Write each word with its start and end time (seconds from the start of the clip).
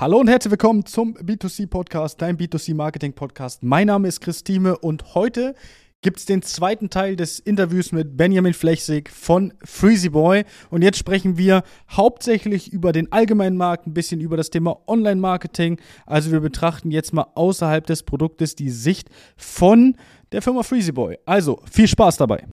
Hallo 0.00 0.20
und 0.20 0.28
herzlich 0.28 0.52
willkommen 0.52 0.86
zum 0.86 1.16
B2C 1.16 1.66
Podcast, 1.66 2.22
dein 2.22 2.38
B2C 2.38 2.72
Marketing 2.72 3.14
Podcast. 3.14 3.64
Mein 3.64 3.88
Name 3.88 4.06
ist 4.06 4.20
Christine 4.20 4.78
und 4.78 5.16
heute 5.16 5.56
gibt 6.02 6.18
es 6.18 6.24
den 6.24 6.42
zweiten 6.42 6.88
Teil 6.88 7.16
des 7.16 7.40
Interviews 7.40 7.90
mit 7.90 8.16
Benjamin 8.16 8.54
Flechsig 8.54 9.10
von 9.10 9.54
Freezy 9.64 10.10
Boy. 10.10 10.44
Und 10.70 10.82
jetzt 10.82 10.98
sprechen 10.98 11.36
wir 11.36 11.64
hauptsächlich 11.90 12.72
über 12.72 12.92
den 12.92 13.10
allgemeinen 13.10 13.56
Markt, 13.56 13.88
ein 13.88 13.92
bisschen 13.92 14.20
über 14.20 14.36
das 14.36 14.50
Thema 14.50 14.80
Online-Marketing. 14.86 15.80
Also 16.06 16.30
wir 16.30 16.38
betrachten 16.38 16.92
jetzt 16.92 17.12
mal 17.12 17.32
außerhalb 17.34 17.84
des 17.84 18.04
Produktes 18.04 18.54
die 18.54 18.70
Sicht 18.70 19.10
von 19.36 19.96
der 20.30 20.42
Firma 20.42 20.62
Freezy 20.62 20.92
Boy. 20.92 21.18
Also 21.26 21.60
viel 21.68 21.88
Spaß 21.88 22.18
dabei. 22.18 22.46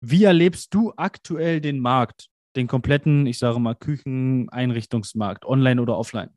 Wie 0.00 0.22
erlebst 0.22 0.72
du 0.72 0.92
aktuell 0.96 1.60
den 1.60 1.80
Markt? 1.80 2.29
Den 2.56 2.66
kompletten, 2.66 3.26
ich 3.26 3.38
sage 3.38 3.60
mal, 3.60 3.74
Kücheneinrichtungsmarkt, 3.74 5.44
online 5.44 5.80
oder 5.80 5.96
offline. 5.96 6.30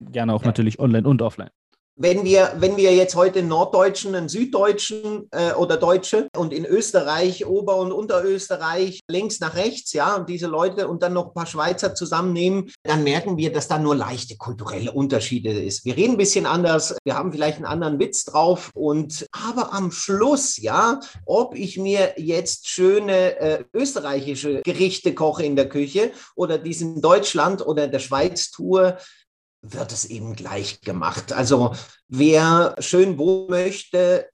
Gerne 0.00 0.34
auch 0.34 0.42
ja. 0.42 0.48
natürlich 0.48 0.78
online 0.78 1.08
und 1.08 1.22
offline 1.22 1.50
wenn 1.96 2.24
wir, 2.24 2.52
wenn 2.58 2.76
wir 2.76 2.94
jetzt 2.94 3.16
heute 3.16 3.38
einen 3.38 3.48
Norddeutschen, 3.48 4.14
einen 4.14 4.28
Süddeutschen 4.28 5.28
äh, 5.30 5.52
oder 5.54 5.78
Deutsche 5.78 6.28
und 6.36 6.52
in 6.52 6.66
Österreich, 6.66 7.46
Ober- 7.46 7.76
und 7.76 7.90
Unterösterreich, 7.90 9.00
links 9.08 9.40
nach 9.40 9.56
rechts, 9.56 9.94
ja, 9.94 10.16
und 10.16 10.28
diese 10.28 10.46
Leute 10.46 10.88
und 10.88 11.02
dann 11.02 11.14
noch 11.14 11.28
ein 11.28 11.34
paar 11.34 11.46
Schweizer 11.46 11.94
zusammennehmen, 11.94 12.70
dann 12.82 13.02
merken 13.02 13.38
wir, 13.38 13.50
dass 13.50 13.68
da 13.68 13.78
nur 13.78 13.96
leichte 13.96 14.36
kulturelle 14.36 14.92
Unterschiede 14.92 15.50
ist. 15.50 15.86
Wir 15.86 15.96
reden 15.96 16.12
ein 16.12 16.18
bisschen 16.18 16.44
anders, 16.44 16.96
wir 17.04 17.16
haben 17.16 17.32
vielleicht 17.32 17.56
einen 17.56 17.66
anderen 17.66 17.98
Witz 17.98 18.24
drauf 18.24 18.70
und 18.74 19.26
aber 19.32 19.72
am 19.72 19.90
Schluss, 19.90 20.58
ja, 20.58 21.00
ob 21.24 21.56
ich 21.56 21.78
mir 21.78 22.14
jetzt 22.18 22.68
schöne 22.68 23.40
äh, 23.40 23.64
österreichische 23.72 24.60
Gerichte 24.62 25.14
koche 25.14 25.44
in 25.44 25.56
der 25.56 25.68
Küche 25.68 26.12
oder 26.34 26.58
diesen 26.58 27.00
Deutschland 27.00 27.66
oder 27.66 27.88
der 27.88 28.00
Schweiz 28.00 28.50
tue, 28.50 28.98
wird 29.72 29.92
es 29.92 30.04
eben 30.04 30.34
gleich 30.34 30.80
gemacht. 30.80 31.32
Also 31.32 31.74
wer 32.08 32.76
schön 32.78 33.18
wohnen 33.18 33.50
möchte, 33.50 34.28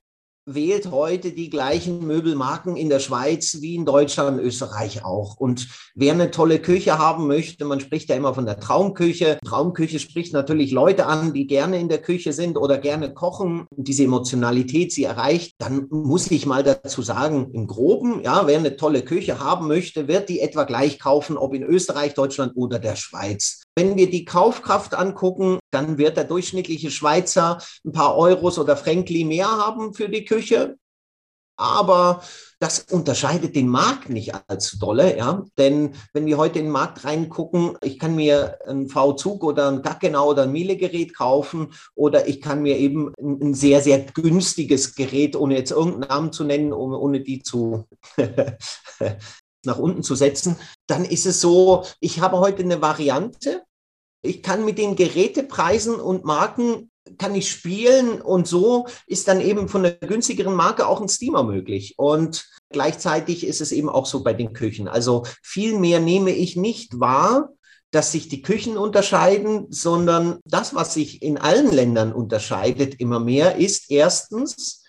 wählt 0.45 0.91
heute 0.91 1.33
die 1.33 1.51
gleichen 1.51 2.05
Möbelmarken 2.05 2.77
in 2.77 2.89
der 2.89 2.99
Schweiz 2.99 3.59
wie 3.61 3.77
in 3.77 3.85
Deutschland 3.85 4.39
und 4.39 4.45
Österreich 4.45 5.05
auch. 5.05 5.37
Und 5.37 5.69
wer 5.95 6.13
eine 6.13 6.31
tolle 6.31 6.59
Küche 6.59 6.99
haben 6.99 7.29
möchte, 7.29 7.65
man 7.65 7.81
spricht 7.81 8.09
ja 8.09 8.17
immer 8.17 8.35
von 8.35 8.47
der 8.47 8.59
Traumküche. 8.59 9.39
Traumküche 9.45 10.01
spricht 10.01 10.33
natürlich 10.33 10.73
Leute 10.73 11.07
an, 11.07 11.33
die 11.33 11.47
gerne 11.47 11.79
in 11.79 11.89
der 11.89 12.03
Küche 12.03 12.33
sind 12.33 12.57
oder 12.57 12.79
gerne 12.79 13.15
kochen. 13.15 13.67
Diese 13.77 14.05
Emotionalität 14.05 14.93
sie 14.93 15.05
erreicht, 15.05 15.55
dann 15.59 15.87
muss 15.91 16.31
ich 16.31 16.45
mal 16.45 16.65
dazu 16.65 17.03
sagen, 17.03 17.51
im 17.53 17.69
Groben, 17.69 18.23
ja, 18.25 18.47
wer 18.47 18.59
eine 18.59 18.77
tolle 18.77 19.03
Küche 19.03 19.39
haben 19.39 19.69
möchte, 19.69 20.09
wird 20.09 20.29
die 20.29 20.41
etwa 20.41 20.65
gleich 20.65 20.99
kaufen, 20.99 21.37
ob 21.37 21.55
in 21.55 21.63
Österreich, 21.63 22.15
Deutschland 22.15 22.53
oder 22.57 22.81
der 22.81 22.97
Schweiz. 22.97 23.63
Wenn 23.75 23.97
wir 23.97 24.11
die 24.11 24.27
Kaufkraft 24.27 24.95
angucken, 24.95 25.59
dann 25.71 25.97
wird 25.97 26.19
der 26.19 26.25
durchschnittliche 26.25 26.91
Schweizer 26.91 27.59
ein 27.85 27.93
paar 27.93 28.17
Euros 28.17 28.59
oder 28.59 28.77
Fränkli 28.77 29.25
mehr 29.25 29.51
haben 29.51 29.95
für 29.95 30.09
die 30.09 30.25
Küche. 30.25 30.77
Aber 31.57 32.23
das 32.59 32.81
unterscheidet 32.91 33.55
den 33.55 33.69
Markt 33.69 34.09
nicht 34.09 34.35
allzu 34.49 34.79
dolle, 34.79 35.17
ja. 35.17 35.45
Denn 35.59 35.95
wenn 36.13 36.27
wir 36.27 36.37
heute 36.37 36.59
in 36.59 36.67
den 36.67 36.73
Markt 36.73 37.05
reingucken, 37.05 37.77
ich 37.83 37.99
kann 37.99 38.15
mir 38.15 38.59
einen 38.67 38.89
V-Zug 38.89 39.45
oder 39.45 39.69
ein 39.69 39.83
Gackenau 39.83 40.31
oder 40.31 40.45
ein 40.45 40.53
Miele-Gerät 40.53 41.15
kaufen 41.15 41.73
oder 41.95 42.27
ich 42.27 42.41
kann 42.41 42.63
mir 42.63 42.79
eben 42.79 43.13
ein 43.21 43.55
sehr, 43.55 43.81
sehr 43.81 44.01
günstiges 44.01 44.95
Gerät, 44.95 45.37
ohne 45.37 45.57
jetzt 45.57 45.73
irgendeinen 45.73 46.09
Namen 46.09 46.33
zu 46.33 46.45
nennen, 46.45 46.73
ohne 46.73 47.21
die 47.21 47.43
zu 47.43 47.87
nach 49.65 49.79
unten 49.79 50.03
zu 50.03 50.15
setzen, 50.15 50.57
dann 50.87 51.05
ist 51.05 51.27
es 51.27 51.41
so, 51.41 51.85
ich 52.01 52.21
habe 52.21 52.39
heute 52.39 52.63
eine 52.63 52.83
Variante. 52.83 53.63
Ich 54.23 54.43
kann 54.43 54.65
mit 54.65 54.79
den 54.79 54.95
Gerätepreisen 54.95 55.97
und 55.97 56.25
Marken 56.25 56.91
kann 57.19 57.35
ich 57.35 57.51
spielen 57.51 58.21
und 58.23 58.47
so 58.47 58.87
ist 59.07 59.27
dann 59.27 59.41
eben 59.41 59.69
von 59.69 59.83
der 59.83 59.93
günstigeren 59.93 60.55
Marke 60.55 60.87
auch 60.87 61.01
ein 61.01 61.09
Steamer 61.09 61.43
möglich. 61.43 61.95
Und 61.97 62.49
gleichzeitig 62.71 63.45
ist 63.45 63.61
es 63.61 63.73
eben 63.73 63.89
auch 63.89 64.07
so 64.07 64.23
bei 64.23 64.33
den 64.33 64.53
Küchen. 64.53 64.89
Also 64.89 65.25
viel 65.43 65.79
mehr 65.79 66.01
nehme 66.01 66.31
ich 66.31 66.57
nicht 66.57 67.01
wahr, 67.01 67.51
dass 67.91 68.13
sich 68.13 68.29
die 68.29 68.43
Küchen 68.43 68.79
unterscheiden, 68.79 69.67
sondern 69.71 70.39
das, 70.45 70.75
was 70.75 70.95
sich 70.95 71.23
in 71.23 71.37
allen 71.39 71.71
Ländern 71.71 72.13
unterscheidet 72.13 72.99
immer 73.01 73.21
mehr, 73.21 73.57
ist 73.57 73.91
erstens, 73.91 74.82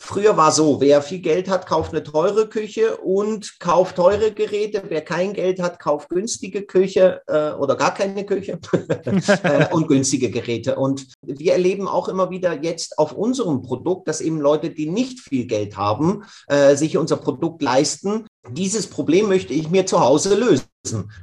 Früher 0.00 0.36
war 0.36 0.52
so, 0.52 0.80
wer 0.80 1.02
viel 1.02 1.18
Geld 1.18 1.48
hat, 1.48 1.66
kauft 1.66 1.92
eine 1.92 2.04
teure 2.04 2.48
Küche 2.48 2.96
und 2.98 3.58
kauft 3.58 3.96
teure 3.96 4.32
Geräte. 4.32 4.84
Wer 4.88 5.00
kein 5.00 5.32
Geld 5.32 5.60
hat, 5.60 5.80
kauft 5.80 6.08
günstige 6.08 6.62
Küche 6.62 7.20
äh, 7.26 7.50
oder 7.52 7.74
gar 7.74 7.92
keine 7.92 8.24
Küche 8.24 8.60
äh, 9.42 9.66
und 9.72 9.88
günstige 9.88 10.30
Geräte. 10.30 10.76
Und 10.76 11.08
wir 11.20 11.52
erleben 11.52 11.88
auch 11.88 12.08
immer 12.08 12.30
wieder 12.30 12.62
jetzt 12.62 12.96
auf 12.98 13.12
unserem 13.12 13.62
Produkt, 13.62 14.06
dass 14.06 14.20
eben 14.20 14.40
Leute, 14.40 14.70
die 14.70 14.88
nicht 14.88 15.18
viel 15.18 15.46
Geld 15.46 15.76
haben, 15.76 16.24
äh, 16.46 16.76
sich 16.76 16.96
unser 16.96 17.16
Produkt 17.16 17.60
leisten. 17.60 18.26
Dieses 18.50 18.86
Problem 18.86 19.28
möchte 19.28 19.52
ich 19.52 19.68
mir 19.68 19.84
zu 19.84 20.00
Hause 20.00 20.36
lösen. 20.36 20.64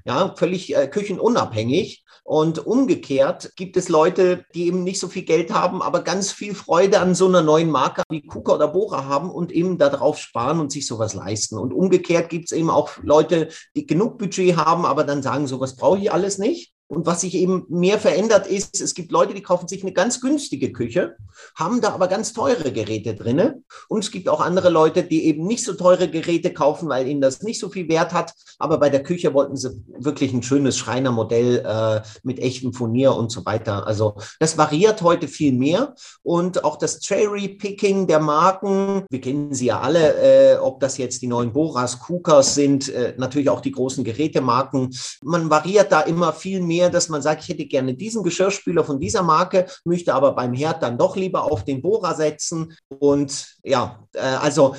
Ja, 0.06 0.34
völlig 0.36 0.76
äh, 0.76 0.88
küchenunabhängig. 0.88 2.06
Und 2.28 2.66
umgekehrt 2.66 3.53
gibt 3.56 3.78
es 3.78 3.88
Leute, 3.88 4.46
die 4.56 4.66
eben 4.66 4.84
nicht 4.84 5.00
so 5.00 5.08
viel 5.08 5.24
Geld 5.24 5.53
haben, 5.53 5.84
aber 5.84 6.02
ganz 6.02 6.31
viel 6.31 6.56
Freude 6.56 7.00
an 7.00 7.14
so 7.14 7.28
einer 7.28 7.44
neuen 7.44 7.70
Marke 7.70 8.02
wie 8.09 8.26
KUKA 8.26 8.56
oder 8.56 8.68
Bora 8.68 9.06
haben 9.06 9.30
und 9.30 9.52
eben 9.52 9.78
darauf 9.78 10.18
sparen 10.18 10.59
und 10.59 10.72
sich 10.72 10.88
sowas 10.88 11.14
leisten. 11.14 11.56
Und 11.58 11.72
umgekehrt 11.72 12.30
gibt 12.30 12.46
es 12.46 12.52
eben 12.52 12.72
auch 12.72 12.92
Leute, 13.03 13.50
die 13.76 13.86
genug 13.86 14.18
Budget 14.18 14.58
haben, 14.58 14.86
aber 14.88 15.03
dann 15.03 15.22
sagen, 15.22 15.46
sowas 15.46 15.76
brauche 15.76 16.00
ich 16.00 16.12
alles 16.12 16.40
nicht. 16.40 16.75
Und 16.88 17.07
was 17.07 17.22
sich 17.22 17.34
eben 17.34 17.66
mehr 17.68 17.97
verändert 17.97 18.46
ist, 18.46 18.79
es 18.79 18.94
gibt 18.94 19.12
Leute, 19.12 19.34
die 19.34 19.41
kaufen 19.41 19.68
sich 19.68 19.81
eine 19.81 19.91
ganz 19.91 20.22
günstige 20.22 20.72
Küche, 20.72 21.16
haben 21.56 21.81
da 21.81 21.94
aber 21.94 22.07
ganz 22.07 22.31
teure 22.31 22.72
Geräte 22.72 23.16
drinne. 23.16 23.63
Und 23.90 24.03
es 24.03 24.12
gibt 24.12 24.29
auch 24.29 24.40
andere 24.40 24.69
Leute, 24.69 25.01
die 25.01 25.25
eben 25.25 25.47
nicht 25.47 25.63
so 25.63 25.73
teure 25.73 26.09
Geräte 26.09 26.53
kaufen, 26.53 26.88
weil 26.88 27.07
ihnen 27.07 27.22
das 27.22 27.41
nicht 27.41 27.59
so 27.59 27.69
viel 27.69 27.90
Wert 27.90 28.13
hat. 28.13 28.34
Aber 28.59 28.78
bei 28.78 28.91
der 28.91 29.01
Küche 29.01 29.34
wollten 29.34 29.56
sie 29.56 29.84
wirklich 29.97 30.31
ein 30.31 30.44
schönes 30.44 30.78
Schreinermodell 30.78 31.63
äh, 31.66 32.07
mit 32.22 32.38
echtem 32.38 32.72
Furnier 32.72 33.16
und 33.16 33.31
so 33.31 33.44
weiter. 33.47 33.88
Also 33.88 34.17
das 34.40 34.56
variiert 34.59 35.02
heute 35.02 35.28
viel 35.28 35.53
mehr. 35.53 35.96
Und 36.22 36.63
auch 36.63 36.78
das 36.78 37.00
Cherry-Picking 37.00 38.06
der 38.06 38.19
Marken, 38.19 39.06
wir 39.09 39.22
kennen 39.22 39.56
sie 39.56 39.67
ja 39.67 39.79
alle, 39.79 40.53
äh, 40.53 40.57
ob 40.57 40.81
das 40.81 41.00
jetzt 41.00 41.23
die 41.23 41.28
neuen 41.28 41.52
Boras, 41.52 42.00
Kukas 42.00 42.53
sind, 42.53 42.90
äh, 42.90 43.16
natürlich 43.17 43.50
auch 43.50 43.62
die 43.62 43.72
großen 43.72 44.03
Gerätemarken. 44.03 44.96
Man 45.23 45.50
variiert 45.50 45.91
da 45.91 46.02
immer 46.02 46.31
viel 46.31 46.62
mehr 46.62 46.75
mehr, 46.75 46.90
dass 46.90 47.09
man 47.09 47.22
sagt, 47.22 47.44
ich 47.44 47.50
hätte 47.50 47.66
gerne 47.66 47.94
diesen 47.94 48.24
Geschirrspüler 48.24 48.84
von 48.84 49.00
dieser 49.00 49.24
Marke, 49.24 49.66
möchte 49.86 50.13
aber 50.13 50.34
beim 50.34 50.53
Herd 50.53 50.84
dann 50.84 50.97
doch 50.97 51.16
lieber 51.16 51.44
auf 51.52 51.63
den 51.63 51.81
Bohrer 51.81 52.16
setzen. 52.16 52.75
Und 53.00 53.56
ja, 53.63 54.08
äh, 54.13 54.19
also 54.19 54.75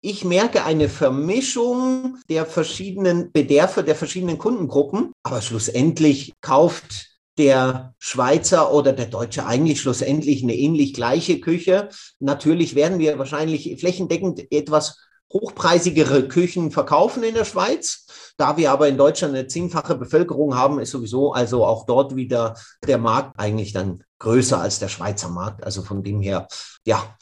ich 0.00 0.24
merke 0.24 0.64
eine 0.64 0.88
Vermischung 0.88 2.18
der 2.28 2.46
verschiedenen 2.46 3.32
Bedarfe, 3.32 3.84
der 3.84 3.96
verschiedenen 3.96 4.38
Kundengruppen, 4.38 5.12
aber 5.22 5.42
schlussendlich 5.42 6.32
kauft 6.40 7.10
der 7.36 7.94
Schweizer 7.98 8.72
oder 8.72 8.92
der 8.92 9.06
Deutsche 9.06 9.46
eigentlich 9.46 9.80
schlussendlich 9.80 10.42
eine 10.42 10.54
ähnlich 10.54 10.94
gleiche 10.94 11.40
Küche. 11.40 11.88
Natürlich 12.18 12.74
werden 12.74 12.98
wir 12.98 13.18
wahrscheinlich 13.18 13.78
flächendeckend 13.78 14.50
etwas 14.52 14.98
hochpreisigere 15.32 16.28
Küchen 16.28 16.70
verkaufen 16.70 17.22
in 17.22 17.34
der 17.34 17.44
Schweiz. 17.44 18.06
Da 18.36 18.56
wir 18.56 18.72
aber 18.72 18.88
in 18.88 18.96
Deutschland 18.96 19.34
eine 19.34 19.46
zehnfache 19.46 19.94
Bevölkerung 19.94 20.54
haben, 20.54 20.80
ist 20.80 20.90
sowieso 20.90 21.32
also 21.32 21.64
auch 21.64 21.86
dort 21.86 22.16
wieder 22.16 22.54
der 22.86 22.98
Markt 22.98 23.38
eigentlich 23.38 23.72
dann 23.72 24.02
größer 24.18 24.60
als 24.60 24.78
der 24.78 24.88
Schweizer 24.88 25.28
Markt. 25.28 25.64
Also 25.64 25.82
von 25.82 26.02
dem 26.02 26.20
her, 26.20 26.48
ja, 26.84 27.16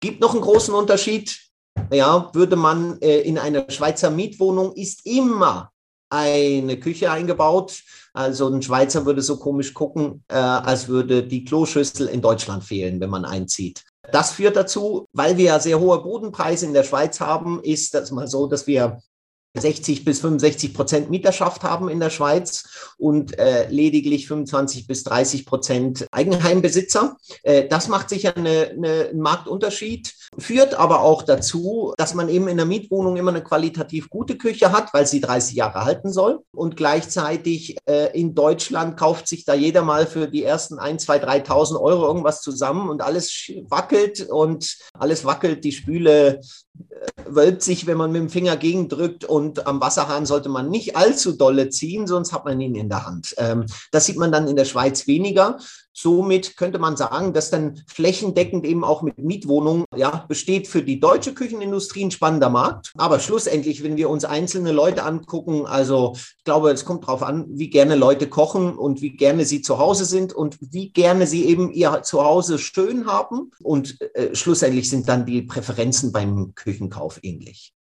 gibt 0.00 0.20
noch 0.20 0.32
einen 0.32 0.42
großen 0.42 0.74
Unterschied. 0.74 1.38
Ja, 1.92 2.30
würde 2.34 2.56
man 2.56 3.00
äh, 3.00 3.20
in 3.20 3.38
einer 3.38 3.70
Schweizer 3.70 4.10
Mietwohnung 4.10 4.72
ist 4.72 5.06
immer 5.06 5.70
eine 6.10 6.78
Küche 6.78 7.10
eingebaut. 7.10 7.82
Also 8.12 8.48
ein 8.48 8.62
Schweizer 8.62 9.06
würde 9.06 9.22
so 9.22 9.38
komisch 9.38 9.74
gucken, 9.74 10.24
äh, 10.28 10.34
als 10.34 10.88
würde 10.88 11.22
die 11.22 11.44
Kloschüssel 11.44 12.08
in 12.08 12.20
Deutschland 12.20 12.64
fehlen, 12.64 13.00
wenn 13.00 13.10
man 13.10 13.24
einzieht. 13.24 13.84
Das 14.12 14.32
führt 14.32 14.56
dazu, 14.56 15.06
weil 15.12 15.36
wir 15.36 15.44
ja 15.44 15.60
sehr 15.60 15.80
hohe 15.80 16.02
Bodenpreise 16.02 16.66
in 16.66 16.74
der 16.74 16.84
Schweiz 16.84 17.20
haben, 17.20 17.62
ist 17.62 17.94
das 17.94 18.10
mal 18.10 18.28
so, 18.28 18.46
dass 18.46 18.66
wir 18.66 19.00
60 19.56 20.04
bis 20.04 20.20
65 20.20 20.74
Prozent 20.74 21.10
Mieterschaft 21.10 21.62
haben 21.62 21.88
in 21.88 22.00
der 22.00 22.10
Schweiz 22.10 22.92
und 22.98 23.38
äh, 23.38 23.68
lediglich 23.68 24.28
25 24.28 24.86
bis 24.86 25.04
30 25.04 25.46
Prozent 25.46 26.06
Eigenheimbesitzer. 26.12 27.16
Äh, 27.42 27.66
das 27.66 27.88
macht 27.88 28.10
sicher 28.10 28.36
eine, 28.36 28.70
eine, 28.70 29.08
einen 29.08 29.20
Marktunterschied, 29.20 30.14
führt 30.36 30.74
aber 30.74 31.00
auch 31.00 31.22
dazu, 31.22 31.94
dass 31.96 32.14
man 32.14 32.28
eben 32.28 32.48
in 32.48 32.56
der 32.56 32.66
Mietwohnung 32.66 33.16
immer 33.16 33.30
eine 33.30 33.42
qualitativ 33.42 34.10
gute 34.10 34.36
Küche 34.36 34.72
hat, 34.72 34.92
weil 34.92 35.06
sie 35.06 35.20
30 35.20 35.56
Jahre 35.56 35.84
halten 35.84 36.12
soll. 36.12 36.40
Und 36.52 36.76
gleichzeitig 36.76 37.76
äh, 37.88 38.18
in 38.18 38.34
Deutschland 38.34 38.96
kauft 38.96 39.28
sich 39.28 39.44
da 39.44 39.54
jeder 39.54 39.82
mal 39.82 40.06
für 40.06 40.28
die 40.28 40.44
ersten 40.44 40.78
1, 40.78 41.04
2, 41.04 41.24
3.000 41.24 41.80
Euro 41.80 42.06
irgendwas 42.06 42.42
zusammen 42.42 42.90
und 42.90 43.00
alles 43.00 43.50
wackelt 43.68 44.28
und 44.28 44.76
alles 44.92 45.24
wackelt, 45.24 45.64
die 45.64 45.72
Spüle 45.72 46.40
wölbt 47.26 47.62
sich, 47.62 47.86
wenn 47.86 47.96
man 47.96 48.12
mit 48.12 48.20
dem 48.20 48.30
Finger 48.30 48.56
gegendrückt 48.56 49.24
und 49.24 49.66
am 49.66 49.80
Wasserhahn 49.80 50.26
sollte 50.26 50.48
man 50.48 50.70
nicht 50.70 50.96
allzu 50.96 51.32
dolle 51.32 51.70
ziehen, 51.70 52.06
sonst 52.06 52.32
hat 52.32 52.44
man 52.44 52.60
ihn 52.60 52.74
in 52.74 52.88
der 52.88 53.06
Hand. 53.06 53.34
Ähm, 53.38 53.66
das 53.90 54.06
sieht 54.06 54.16
man 54.16 54.32
dann 54.32 54.48
in 54.48 54.56
der 54.56 54.64
Schweiz 54.64 55.06
weniger. 55.06 55.58
Somit 56.00 56.56
könnte 56.56 56.78
man 56.78 56.96
sagen, 56.96 57.32
dass 57.32 57.50
dann 57.50 57.82
flächendeckend 57.88 58.64
eben 58.64 58.84
auch 58.84 59.02
mit 59.02 59.18
Mietwohnungen 59.18 59.84
ja, 59.96 60.24
besteht 60.28 60.68
für 60.68 60.80
die 60.80 61.00
deutsche 61.00 61.34
Küchenindustrie 61.34 62.04
ein 62.04 62.12
spannender 62.12 62.50
Markt. 62.50 62.92
Aber 62.96 63.18
schlussendlich, 63.18 63.82
wenn 63.82 63.96
wir 63.96 64.08
uns 64.08 64.24
einzelne 64.24 64.70
Leute 64.70 65.02
angucken, 65.02 65.66
also 65.66 66.12
ich 66.14 66.44
glaube, 66.44 66.70
es 66.70 66.84
kommt 66.84 67.02
darauf 67.02 67.24
an, 67.24 67.46
wie 67.48 67.68
gerne 67.68 67.96
Leute 67.96 68.28
kochen 68.28 68.78
und 68.78 69.02
wie 69.02 69.16
gerne 69.16 69.44
sie 69.44 69.60
zu 69.60 69.78
Hause 69.78 70.04
sind 70.04 70.32
und 70.32 70.56
wie 70.60 70.92
gerne 70.92 71.26
sie 71.26 71.46
eben 71.46 71.72
ihr 71.72 72.02
Zuhause 72.04 72.60
schön 72.60 73.06
haben. 73.06 73.50
Und 73.60 74.00
äh, 74.14 74.36
schlussendlich 74.36 74.88
sind 74.88 75.08
dann 75.08 75.26
die 75.26 75.42
Präferenzen 75.42 76.12
beim 76.12 76.54
Küchenkauf 76.54 77.18
ähnlich. 77.22 77.72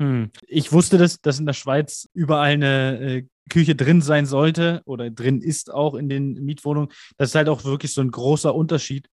Hm. 0.00 0.30
Ich 0.46 0.72
wusste, 0.72 0.96
dass, 0.96 1.20
dass 1.20 1.38
in 1.38 1.44
der 1.44 1.52
Schweiz 1.52 2.08
überall 2.14 2.52
eine 2.52 2.98
äh, 2.98 3.26
Küche 3.50 3.74
drin 3.74 4.00
sein 4.00 4.26
sollte 4.26 4.82
oder 4.84 5.10
drin 5.10 5.40
ist 5.40 5.72
auch 5.72 5.94
in 5.94 6.08
den 6.08 6.34
Mietwohnungen. 6.44 6.90
Das 7.16 7.30
ist 7.30 7.34
halt 7.34 7.48
auch 7.48 7.64
wirklich 7.64 7.92
so 7.92 8.00
ein 8.00 8.10
großer 8.10 8.54
Unterschied, 8.54 9.08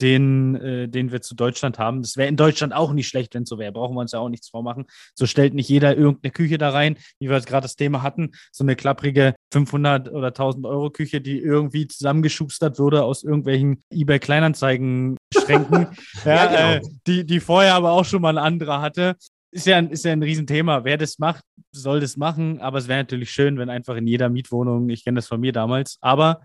den, 0.00 0.54
äh, 0.56 0.88
den 0.88 1.12
wir 1.12 1.20
zu 1.20 1.34
Deutschland 1.34 1.78
haben. 1.78 2.02
Das 2.02 2.16
wäre 2.16 2.28
in 2.28 2.36
Deutschland 2.36 2.72
auch 2.72 2.92
nicht 2.92 3.08
schlecht, 3.08 3.34
wenn 3.34 3.42
es 3.42 3.48
so 3.48 3.58
wäre. 3.58 3.72
Brauchen 3.72 3.94
wir 3.94 4.00
uns 4.00 4.12
ja 4.12 4.18
auch 4.18 4.28
nichts 4.28 4.48
vormachen. 4.48 4.86
So 5.14 5.26
stellt 5.26 5.54
nicht 5.54 5.68
jeder 5.68 5.96
irgendeine 5.96 6.32
Küche 6.32 6.58
da 6.58 6.70
rein, 6.70 6.96
wie 7.18 7.28
wir 7.28 7.36
jetzt 7.36 7.46
gerade 7.46 7.64
das 7.64 7.76
Thema 7.76 8.02
hatten. 8.02 8.32
So 8.52 8.64
eine 8.64 8.76
klapprige 8.76 9.34
500 9.52 10.10
oder 10.10 10.28
1000 10.28 10.66
Euro 10.66 10.90
Küche, 10.90 11.20
die 11.20 11.38
irgendwie 11.38 11.86
zusammengeschustert 11.86 12.78
wurde 12.78 13.04
aus 13.04 13.22
irgendwelchen 13.22 13.82
eBay 13.90 14.18
Kleinanzeigen 14.18 15.16
Schränken, 15.32 15.88
ja, 16.24 16.34
ja, 16.34 16.46
genau. 16.46 16.86
äh, 16.86 16.90
die, 17.06 17.24
die 17.24 17.40
vorher 17.40 17.74
aber 17.74 17.92
auch 17.92 18.04
schon 18.04 18.22
mal 18.22 18.36
ein 18.36 18.44
anderer 18.44 18.80
hatte 18.80 19.16
ist 19.52 19.66
ja, 19.66 19.76
ein, 19.76 19.90
ist 19.90 20.04
ja 20.04 20.12
ein 20.12 20.22
Riesenthema. 20.22 20.84
Wer 20.84 20.96
das 20.96 21.18
macht, 21.18 21.44
soll 21.72 22.00
das 22.00 22.16
machen. 22.16 22.60
Aber 22.60 22.78
es 22.78 22.88
wäre 22.88 23.00
natürlich 23.00 23.30
schön, 23.30 23.58
wenn 23.58 23.70
einfach 23.70 23.96
in 23.96 24.06
jeder 24.06 24.28
Mietwohnung, 24.28 24.88
ich 24.88 25.04
kenne 25.04 25.16
das 25.16 25.26
von 25.26 25.40
mir 25.40 25.52
damals, 25.52 25.98
aber 26.00 26.42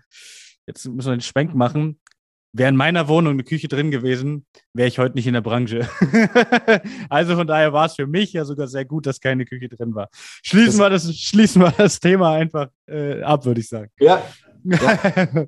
jetzt 0.66 0.86
müssen 0.86 1.10
wir 1.10 1.16
den 1.16 1.20
Schwenk 1.20 1.54
machen. 1.54 2.00
Wäre 2.52 2.70
in 2.70 2.76
meiner 2.76 3.06
Wohnung 3.06 3.34
eine 3.34 3.44
Küche 3.44 3.68
drin 3.68 3.90
gewesen, 3.90 4.46
wäre 4.72 4.88
ich 4.88 4.98
heute 4.98 5.14
nicht 5.14 5.26
in 5.26 5.34
der 5.34 5.42
Branche. 5.42 5.86
also 7.10 7.36
von 7.36 7.46
daher 7.46 7.74
war 7.74 7.84
es 7.84 7.96
für 7.96 8.06
mich 8.06 8.32
ja 8.32 8.46
sogar 8.46 8.66
sehr 8.66 8.86
gut, 8.86 9.04
dass 9.04 9.20
keine 9.20 9.44
Küche 9.44 9.68
drin 9.68 9.94
war. 9.94 10.08
Schließen, 10.42 10.78
das, 10.78 10.78
wir, 10.78 10.90
das, 10.90 11.14
schließen 11.14 11.60
wir 11.60 11.70
das 11.76 12.00
Thema 12.00 12.32
einfach 12.32 12.68
äh, 12.86 13.20
ab, 13.22 13.44
würde 13.44 13.60
ich 13.60 13.68
sagen. 13.68 13.90
Ja. 14.00 14.26
ja. 14.64 15.46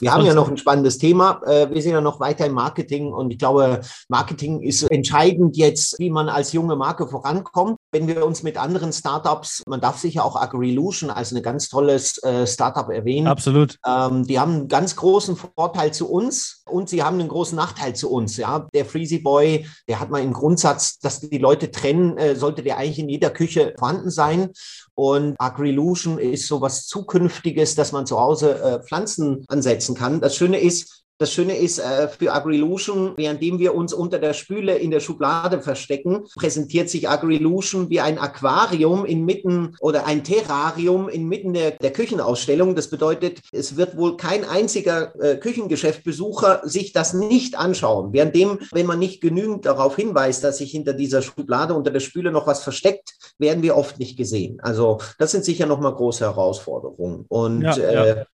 Wir 0.00 0.12
haben 0.12 0.24
ja 0.24 0.34
noch 0.34 0.48
ein 0.48 0.56
spannendes 0.56 0.98
Thema. 0.98 1.42
Äh, 1.44 1.70
wir 1.70 1.82
sind 1.82 1.92
ja 1.92 2.00
noch 2.00 2.20
weiter 2.20 2.46
im 2.46 2.52
Marketing 2.52 3.12
und 3.12 3.32
ich 3.32 3.38
glaube, 3.38 3.80
Marketing 4.08 4.62
ist 4.62 4.82
entscheidend 4.90 5.56
jetzt, 5.56 5.98
wie 5.98 6.10
man 6.10 6.28
als 6.28 6.52
junge 6.52 6.76
Marke 6.76 7.06
vorankommt. 7.06 7.78
Wenn 7.92 8.06
wir 8.06 8.24
uns 8.24 8.42
mit 8.42 8.56
anderen 8.56 8.92
Startups, 8.92 9.62
man 9.66 9.80
darf 9.80 9.98
sicher 9.98 10.24
auch 10.24 10.36
Agrilution 10.36 11.10
als 11.10 11.32
ein 11.32 11.42
ganz 11.42 11.68
tolles 11.68 12.22
äh, 12.22 12.46
Startup 12.46 12.88
erwähnen. 12.88 13.26
Absolut. 13.26 13.78
Ähm, 13.86 14.24
die 14.24 14.38
haben 14.38 14.52
einen 14.52 14.68
ganz 14.68 14.94
großen 14.94 15.36
Vorteil 15.36 15.92
zu 15.92 16.08
uns 16.08 16.62
und 16.66 16.88
sie 16.88 17.02
haben 17.02 17.18
einen 17.18 17.28
großen 17.28 17.56
Nachteil 17.56 17.96
zu 17.96 18.10
uns. 18.10 18.36
Ja, 18.36 18.68
der 18.72 18.84
Freezy 18.84 19.18
Boy, 19.18 19.66
der 19.88 19.98
hat 19.98 20.10
mal 20.10 20.22
im 20.22 20.32
Grundsatz, 20.32 20.98
dass 21.00 21.20
die 21.20 21.38
Leute 21.38 21.70
trennen, 21.70 22.16
äh, 22.16 22.36
sollte 22.36 22.62
der 22.62 22.76
eigentlich 22.76 23.00
in 23.00 23.08
jeder 23.08 23.30
Küche 23.30 23.74
vorhanden 23.76 24.10
sein. 24.10 24.50
Und 24.94 25.34
Agrilution 25.38 26.18
ist 26.18 26.46
so 26.46 26.60
was 26.60 26.86
Zukünftiges, 26.86 27.74
dass 27.74 27.92
man 27.92 28.06
zu 28.06 28.20
Hause 28.20 28.60
äh, 28.60 28.82
Pflanzen 28.82 29.44
ansetzen 29.48 29.94
kann. 29.94 30.20
Das 30.20 30.36
Schöne 30.36 30.60
ist, 30.60 31.04
das 31.20 31.34
Schöne 31.34 31.58
ist 31.58 31.78
äh, 31.78 32.08
für 32.08 32.32
Agrilution, 32.32 33.12
währenddem 33.18 33.58
wir 33.58 33.74
uns 33.74 33.92
unter 33.92 34.18
der 34.18 34.32
Spüle 34.32 34.78
in 34.78 34.90
der 34.90 35.00
Schublade 35.00 35.60
verstecken, 35.60 36.24
präsentiert 36.34 36.88
sich 36.88 37.10
Agrilution 37.10 37.90
wie 37.90 38.00
ein 38.00 38.18
Aquarium 38.18 39.04
inmitten 39.04 39.76
oder 39.80 40.06
ein 40.06 40.24
Terrarium 40.24 41.10
inmitten 41.10 41.52
der, 41.52 41.72
der 41.72 41.92
Küchenausstellung. 41.92 42.74
Das 42.74 42.88
bedeutet, 42.88 43.40
es 43.52 43.76
wird 43.76 43.98
wohl 43.98 44.16
kein 44.16 44.46
einziger 44.46 45.14
äh, 45.20 45.36
Küchengeschäftbesucher 45.36 46.62
sich 46.64 46.94
das 46.94 47.12
nicht 47.12 47.54
anschauen. 47.54 48.14
Währenddem, 48.14 48.58
wenn 48.72 48.86
man 48.86 48.98
nicht 48.98 49.20
genügend 49.20 49.66
darauf 49.66 49.96
hinweist, 49.96 50.42
dass 50.42 50.56
sich 50.56 50.70
hinter 50.70 50.94
dieser 50.94 51.20
Schublade 51.20 51.74
unter 51.74 51.90
der 51.90 52.00
Spüle 52.00 52.32
noch 52.32 52.46
was 52.46 52.62
versteckt, 52.62 53.12
werden 53.38 53.62
wir 53.62 53.76
oft 53.76 53.98
nicht 53.98 54.16
gesehen. 54.16 54.58
Also 54.62 55.00
das 55.18 55.32
sind 55.32 55.44
sicher 55.44 55.66
nochmal 55.66 55.94
große 55.94 56.24
Herausforderungen. 56.24 57.26
Und 57.28 57.60
ja, 57.60 57.76
äh, 57.76 58.08
ja. 58.20 58.26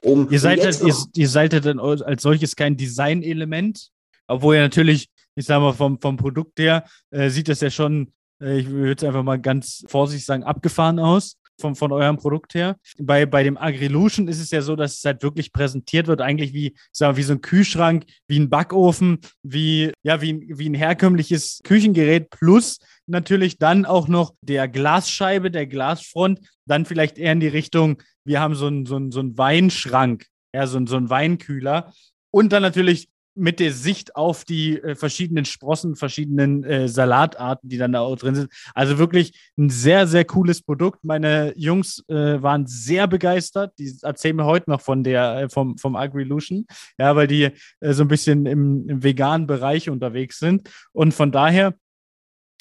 Um, 0.00 0.30
ihr, 0.30 0.38
seid 0.38 0.64
halt, 0.64 0.80
ihr, 0.80 0.94
ihr 1.14 1.28
seid 1.28 1.52
halt 1.52 1.66
dann 1.66 1.80
als 1.80 2.22
solches 2.22 2.54
kein 2.54 2.76
Designelement, 2.76 3.90
obwohl 4.26 4.56
ihr 4.56 4.62
natürlich, 4.62 5.08
ich 5.34 5.46
sag 5.46 5.60
mal, 5.60 5.72
vom, 5.72 6.00
vom 6.00 6.16
Produkt 6.16 6.58
her 6.58 6.84
äh, 7.10 7.30
sieht 7.30 7.48
das 7.48 7.60
ja 7.60 7.70
schon, 7.70 8.12
äh, 8.40 8.58
ich 8.58 8.68
würde 8.68 8.92
es 8.92 9.04
einfach 9.04 9.22
mal 9.22 9.40
ganz 9.40 9.84
vorsichtig 9.88 10.24
sagen, 10.24 10.44
abgefahren 10.44 10.98
aus. 10.98 11.36
Von, 11.60 11.74
von 11.74 11.92
eurem 11.92 12.16
Produkt 12.16 12.54
her. 12.54 12.76
Bei, 12.98 13.26
bei 13.26 13.42
dem 13.42 13.58
Agrilution 13.58 14.28
ist 14.28 14.40
es 14.40 14.50
ja 14.50 14.62
so, 14.62 14.76
dass 14.76 14.98
es 14.98 15.04
halt 15.04 15.22
wirklich 15.22 15.52
präsentiert 15.52 16.06
wird, 16.06 16.20
eigentlich 16.20 16.52
wie, 16.52 16.76
sagen 16.92 17.14
wir, 17.14 17.16
wie 17.18 17.24
so 17.24 17.32
ein 17.32 17.40
Kühlschrank, 17.40 18.04
wie 18.28 18.38
ein 18.38 18.48
Backofen, 18.48 19.18
wie, 19.42 19.92
ja, 20.02 20.22
wie, 20.22 20.46
wie 20.56 20.68
ein 20.68 20.74
herkömmliches 20.74 21.60
Küchengerät 21.64 22.30
plus 22.30 22.78
natürlich 23.06 23.58
dann 23.58 23.86
auch 23.86 24.06
noch 24.06 24.34
der 24.42 24.68
Glasscheibe, 24.68 25.50
der 25.50 25.66
Glasfront, 25.66 26.40
dann 26.66 26.84
vielleicht 26.84 27.18
eher 27.18 27.32
in 27.32 27.40
die 27.40 27.48
Richtung 27.48 28.02
wir 28.28 28.40
haben 28.40 28.54
so 28.54 28.66
einen 28.66 28.86
so 28.86 29.00
so 29.10 29.20
einen 29.20 29.36
Weinschrank, 29.38 30.26
ja, 30.54 30.66
so, 30.66 30.84
so 30.86 30.96
einen 30.96 31.10
Weinkühler. 31.10 31.92
Und 32.30 32.52
dann 32.52 32.62
natürlich 32.62 33.08
mit 33.38 33.60
der 33.60 33.72
Sicht 33.72 34.16
auf 34.16 34.44
die 34.44 34.78
äh, 34.78 34.94
verschiedenen 34.94 35.44
Sprossen, 35.44 35.96
verschiedenen 35.96 36.64
äh, 36.64 36.88
Salatarten, 36.88 37.68
die 37.68 37.78
dann 37.78 37.92
da 37.92 38.00
auch 38.00 38.16
drin 38.16 38.34
sind. 38.34 38.52
Also 38.74 38.98
wirklich 38.98 39.32
ein 39.56 39.70
sehr, 39.70 40.06
sehr 40.06 40.24
cooles 40.24 40.62
Produkt. 40.62 41.04
Meine 41.04 41.52
Jungs 41.56 42.04
äh, 42.08 42.42
waren 42.42 42.66
sehr 42.66 43.06
begeistert. 43.06 43.72
Die 43.78 43.92
erzählen 44.02 44.36
mir 44.36 44.44
heute 44.44 44.70
noch 44.70 44.80
von 44.80 45.04
der, 45.04 45.42
äh, 45.42 45.48
vom, 45.48 45.78
vom 45.78 45.96
Agrilution, 45.96 46.66
ja, 46.98 47.14
weil 47.16 47.26
die 47.26 47.50
äh, 47.80 47.92
so 47.92 48.02
ein 48.04 48.08
bisschen 48.08 48.46
im, 48.46 48.88
im 48.88 49.02
veganen 49.02 49.46
Bereich 49.46 49.88
unterwegs 49.88 50.38
sind. 50.38 50.68
Und 50.92 51.14
von 51.14 51.32
daher 51.32 51.74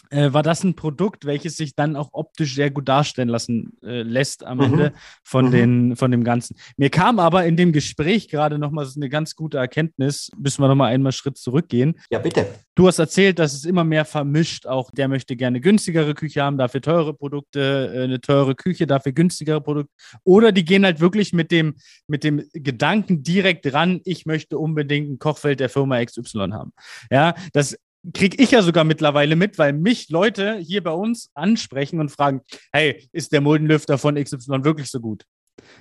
äh, 0.10 0.34
war 0.34 0.44
das 0.44 0.64
ein 0.64 0.76
Produkt, 0.76 1.26
welches 1.26 1.58
sich 1.58 1.76
dann 1.76 1.96
auch 1.96 2.10
optisch 2.12 2.56
sehr 2.56 2.72
gut 2.72 2.88
darstellen 2.88 3.30
lassen 3.30 3.78
äh, 3.84 4.02
lässt 4.02 4.46
am 4.46 4.58
mhm. 4.58 4.64
Ende 4.64 4.94
von, 5.24 5.48
mhm. 5.48 5.52
den, 5.52 5.96
von 5.96 6.12
dem 6.12 6.24
Ganzen. 6.24 6.58
Mir 6.78 6.90
kam 6.90 7.20
aber 7.20 7.46
in 7.46 7.58
dem 7.58 7.72
Gespräch 7.72 8.28
gerade 8.30 8.60
nochmal 8.60 8.86
so 8.86 9.00
eine 9.00 9.10
ganz 9.10 9.36
gute 9.36 9.58
Erkenntnis, 9.58 10.30
müssen 10.38 10.62
wir 10.62 10.68
nochmal 10.68 10.94
einmal 10.94 11.12
Schritt 11.12 11.38
zurückgehen. 11.38 12.00
Ja, 12.10 12.20
bitte. 12.20 12.48
Du 12.76 12.88
hast 12.88 13.00
erzählt, 13.00 13.40
dass 13.40 13.54
es 13.54 13.66
immer 13.66 13.84
mehr 13.84 14.06
vermischt, 14.06 14.68
auch 14.68 14.92
der 14.92 15.08
möchte 15.08 15.36
gerne 15.36 15.62
günstigere 15.62 16.14
Küche 16.14 16.44
haben, 16.44 16.58
dafür 16.58 16.82
teure 16.82 17.14
Produkte, 17.14 17.92
äh, 17.94 18.04
eine 18.04 18.22
teure 18.22 18.56
Küche, 18.56 18.86
dafür 18.88 19.14
günstigere 19.14 19.62
Produkte. 19.62 19.92
Oder 20.24 20.52
die 20.52 20.64
gehen 20.66 20.86
halt 20.86 21.00
wirklich 21.00 21.34
mit 21.34 21.52
dem, 21.52 21.76
mit 22.08 22.24
dem 22.24 22.44
Gedanken 22.54 23.24
direkt 23.24 23.74
ran, 23.74 24.02
ich 24.06 24.26
möchte 24.26 24.58
unbedingt 24.58 25.10
ein 25.10 25.20
Kochfeld 25.20 25.60
der 25.60 25.70
Firma 25.70 26.04
XY 26.04 26.50
haben. 26.52 26.72
Ja, 27.10 27.34
das 27.54 27.78
kriege 28.14 28.42
ich 28.42 28.52
ja 28.52 28.62
sogar 28.62 28.84
mittlerweile 28.84 29.36
mit, 29.36 29.58
weil 29.58 29.74
mich 29.74 30.10
Leute 30.10 30.58
hier 30.58 30.84
bei 30.84 30.92
uns 30.92 31.30
ansprechen 31.34 32.00
und 32.00 32.10
fragen, 32.10 32.42
hey, 32.72 33.08
ist 33.12 33.32
der 33.32 33.42
Muldenlüfter 33.42 33.98
von 33.98 34.16
XY 34.16 34.64
wirklich 34.64 34.90
so 34.90 35.00
gut? 35.00 35.24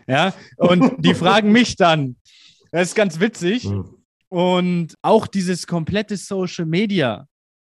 Ja, 0.07 0.35
und 0.57 1.05
die 1.05 1.15
fragen 1.15 1.53
mich 1.53 1.77
dann. 1.77 2.17
Das 2.73 2.89
ist 2.89 2.95
ganz 2.95 3.21
witzig. 3.21 3.65
Mhm. 3.65 3.97
Und 4.29 4.95
auch 5.03 5.27
dieses 5.27 5.67
komplette 5.67 6.17
Social 6.17 6.67
Media, 6.67 7.27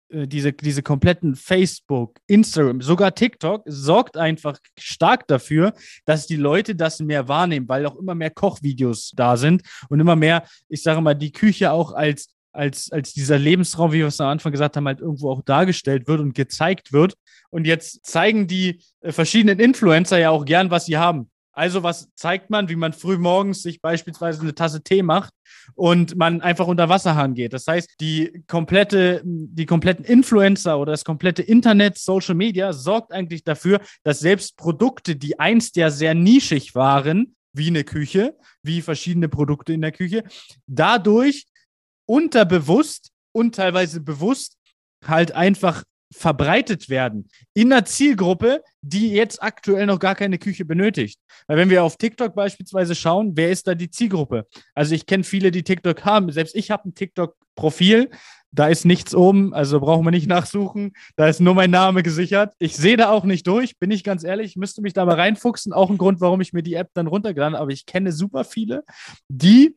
äh, 0.08 0.26
diese, 0.26 0.52
diese 0.52 0.82
kompletten 0.82 1.36
Facebook, 1.36 2.18
Instagram, 2.26 2.82
sogar 2.82 3.14
TikTok 3.14 3.62
sorgt 3.66 4.16
einfach 4.16 4.58
stark 4.78 5.28
dafür, 5.28 5.72
dass 6.04 6.26
die 6.26 6.36
Leute 6.36 6.74
das 6.74 7.00
mehr 7.00 7.28
wahrnehmen, 7.28 7.68
weil 7.68 7.86
auch 7.86 7.96
immer 7.96 8.14
mehr 8.14 8.30
Kochvideos 8.30 9.12
da 9.14 9.36
sind 9.36 9.62
und 9.88 10.00
immer 10.00 10.16
mehr, 10.16 10.44
ich 10.68 10.82
sage 10.82 11.00
mal, 11.00 11.14
die 11.14 11.32
Küche 11.32 11.70
auch 11.70 11.92
als 11.92 12.28
als, 12.52 12.90
als 12.90 13.12
dieser 13.12 13.38
Lebensraum, 13.38 13.92
wie 13.92 13.98
wir 13.98 14.06
es 14.06 14.20
am 14.20 14.28
Anfang 14.28 14.52
gesagt 14.52 14.76
haben, 14.76 14.86
halt 14.86 15.00
irgendwo 15.00 15.30
auch 15.30 15.42
dargestellt 15.42 16.08
wird 16.08 16.20
und 16.20 16.34
gezeigt 16.34 16.92
wird. 16.92 17.14
Und 17.50 17.66
jetzt 17.66 18.06
zeigen 18.06 18.46
die 18.46 18.82
äh, 19.00 19.12
verschiedenen 19.12 19.58
Influencer 19.58 20.18
ja 20.18 20.30
auch 20.30 20.44
gern, 20.44 20.70
was 20.70 20.86
sie 20.86 20.98
haben. 20.98 21.30
Also 21.52 21.82
was 21.82 22.08
zeigt 22.14 22.48
man, 22.48 22.68
wie 22.68 22.76
man 22.76 22.92
früh 22.92 23.18
morgens 23.18 23.62
sich 23.62 23.82
beispielsweise 23.82 24.40
eine 24.40 24.54
Tasse 24.54 24.82
Tee 24.82 25.02
macht 25.02 25.34
und 25.74 26.16
man 26.16 26.40
einfach 26.40 26.66
unter 26.68 26.88
Wasserhahn 26.88 27.34
geht. 27.34 27.52
Das 27.52 27.66
heißt, 27.66 27.96
die 28.00 28.44
komplette, 28.46 29.20
die 29.24 29.66
kompletten 29.66 30.04
Influencer 30.04 30.78
oder 30.78 30.92
das 30.92 31.04
komplette 31.04 31.42
Internet, 31.42 31.98
Social 31.98 32.36
Media 32.36 32.72
sorgt 32.72 33.12
eigentlich 33.12 33.44
dafür, 33.44 33.80
dass 34.04 34.20
selbst 34.20 34.56
Produkte, 34.56 35.16
die 35.16 35.40
einst 35.40 35.76
ja 35.76 35.90
sehr 35.90 36.14
nischig 36.14 36.74
waren, 36.74 37.34
wie 37.52 37.66
eine 37.66 37.82
Küche, 37.82 38.36
wie 38.62 38.80
verschiedene 38.80 39.28
Produkte 39.28 39.72
in 39.72 39.80
der 39.80 39.92
Küche, 39.92 40.22
dadurch 40.66 41.46
unterbewusst 42.10 43.12
und 43.32 43.54
teilweise 43.54 44.00
bewusst 44.00 44.56
halt 45.06 45.30
einfach 45.32 45.84
verbreitet 46.12 46.88
werden 46.88 47.28
in 47.54 47.72
einer 47.72 47.84
Zielgruppe, 47.84 48.64
die 48.82 49.10
jetzt 49.10 49.40
aktuell 49.40 49.86
noch 49.86 50.00
gar 50.00 50.16
keine 50.16 50.38
Küche 50.38 50.64
benötigt. 50.64 51.20
Weil 51.46 51.56
wenn 51.56 51.70
wir 51.70 51.84
auf 51.84 51.96
TikTok 51.96 52.34
beispielsweise 52.34 52.96
schauen, 52.96 53.36
wer 53.36 53.52
ist 53.52 53.68
da 53.68 53.76
die 53.76 53.90
Zielgruppe? 53.90 54.48
Also 54.74 54.92
ich 54.96 55.06
kenne 55.06 55.22
viele, 55.22 55.52
die 55.52 55.62
TikTok 55.62 56.04
haben. 56.04 56.32
Selbst 56.32 56.56
ich 56.56 56.72
habe 56.72 56.88
ein 56.88 56.94
TikTok-Profil, 56.96 58.10
Da 58.52 58.66
ist 58.66 58.84
nichts 58.84 59.14
oben, 59.14 59.54
also 59.54 59.78
brauchen 59.78 60.04
wir 60.04 60.10
nicht 60.10 60.26
nachsuchen. 60.26 60.94
Da 61.14 61.28
ist 61.28 61.40
nur 61.40 61.54
mein 61.54 61.70
Name 61.70 62.02
gesichert. 62.02 62.54
Ich 62.58 62.76
sehe 62.76 62.96
da 62.96 63.10
auch 63.10 63.22
nicht 63.22 63.46
durch, 63.46 63.78
bin 63.78 63.92
ich 63.92 64.02
ganz 64.02 64.24
ehrlich. 64.24 64.46
Ich 64.48 64.56
müsste 64.56 64.82
mich 64.82 64.94
da 64.94 65.04
mal 65.04 65.14
reinfuchsen. 65.14 65.72
Auch 65.72 65.88
ein 65.88 65.98
Grund, 65.98 66.20
warum 66.20 66.40
ich 66.40 66.52
mir 66.52 66.64
die 66.64 66.74
App 66.74 66.88
dann 66.94 67.06
runtergeladen 67.06 67.54
habe. 67.54 67.62
Aber 67.62 67.72
ich 67.72 67.86
kenne 67.86 68.10
super 68.10 68.42
viele, 68.42 68.82
die 69.28 69.76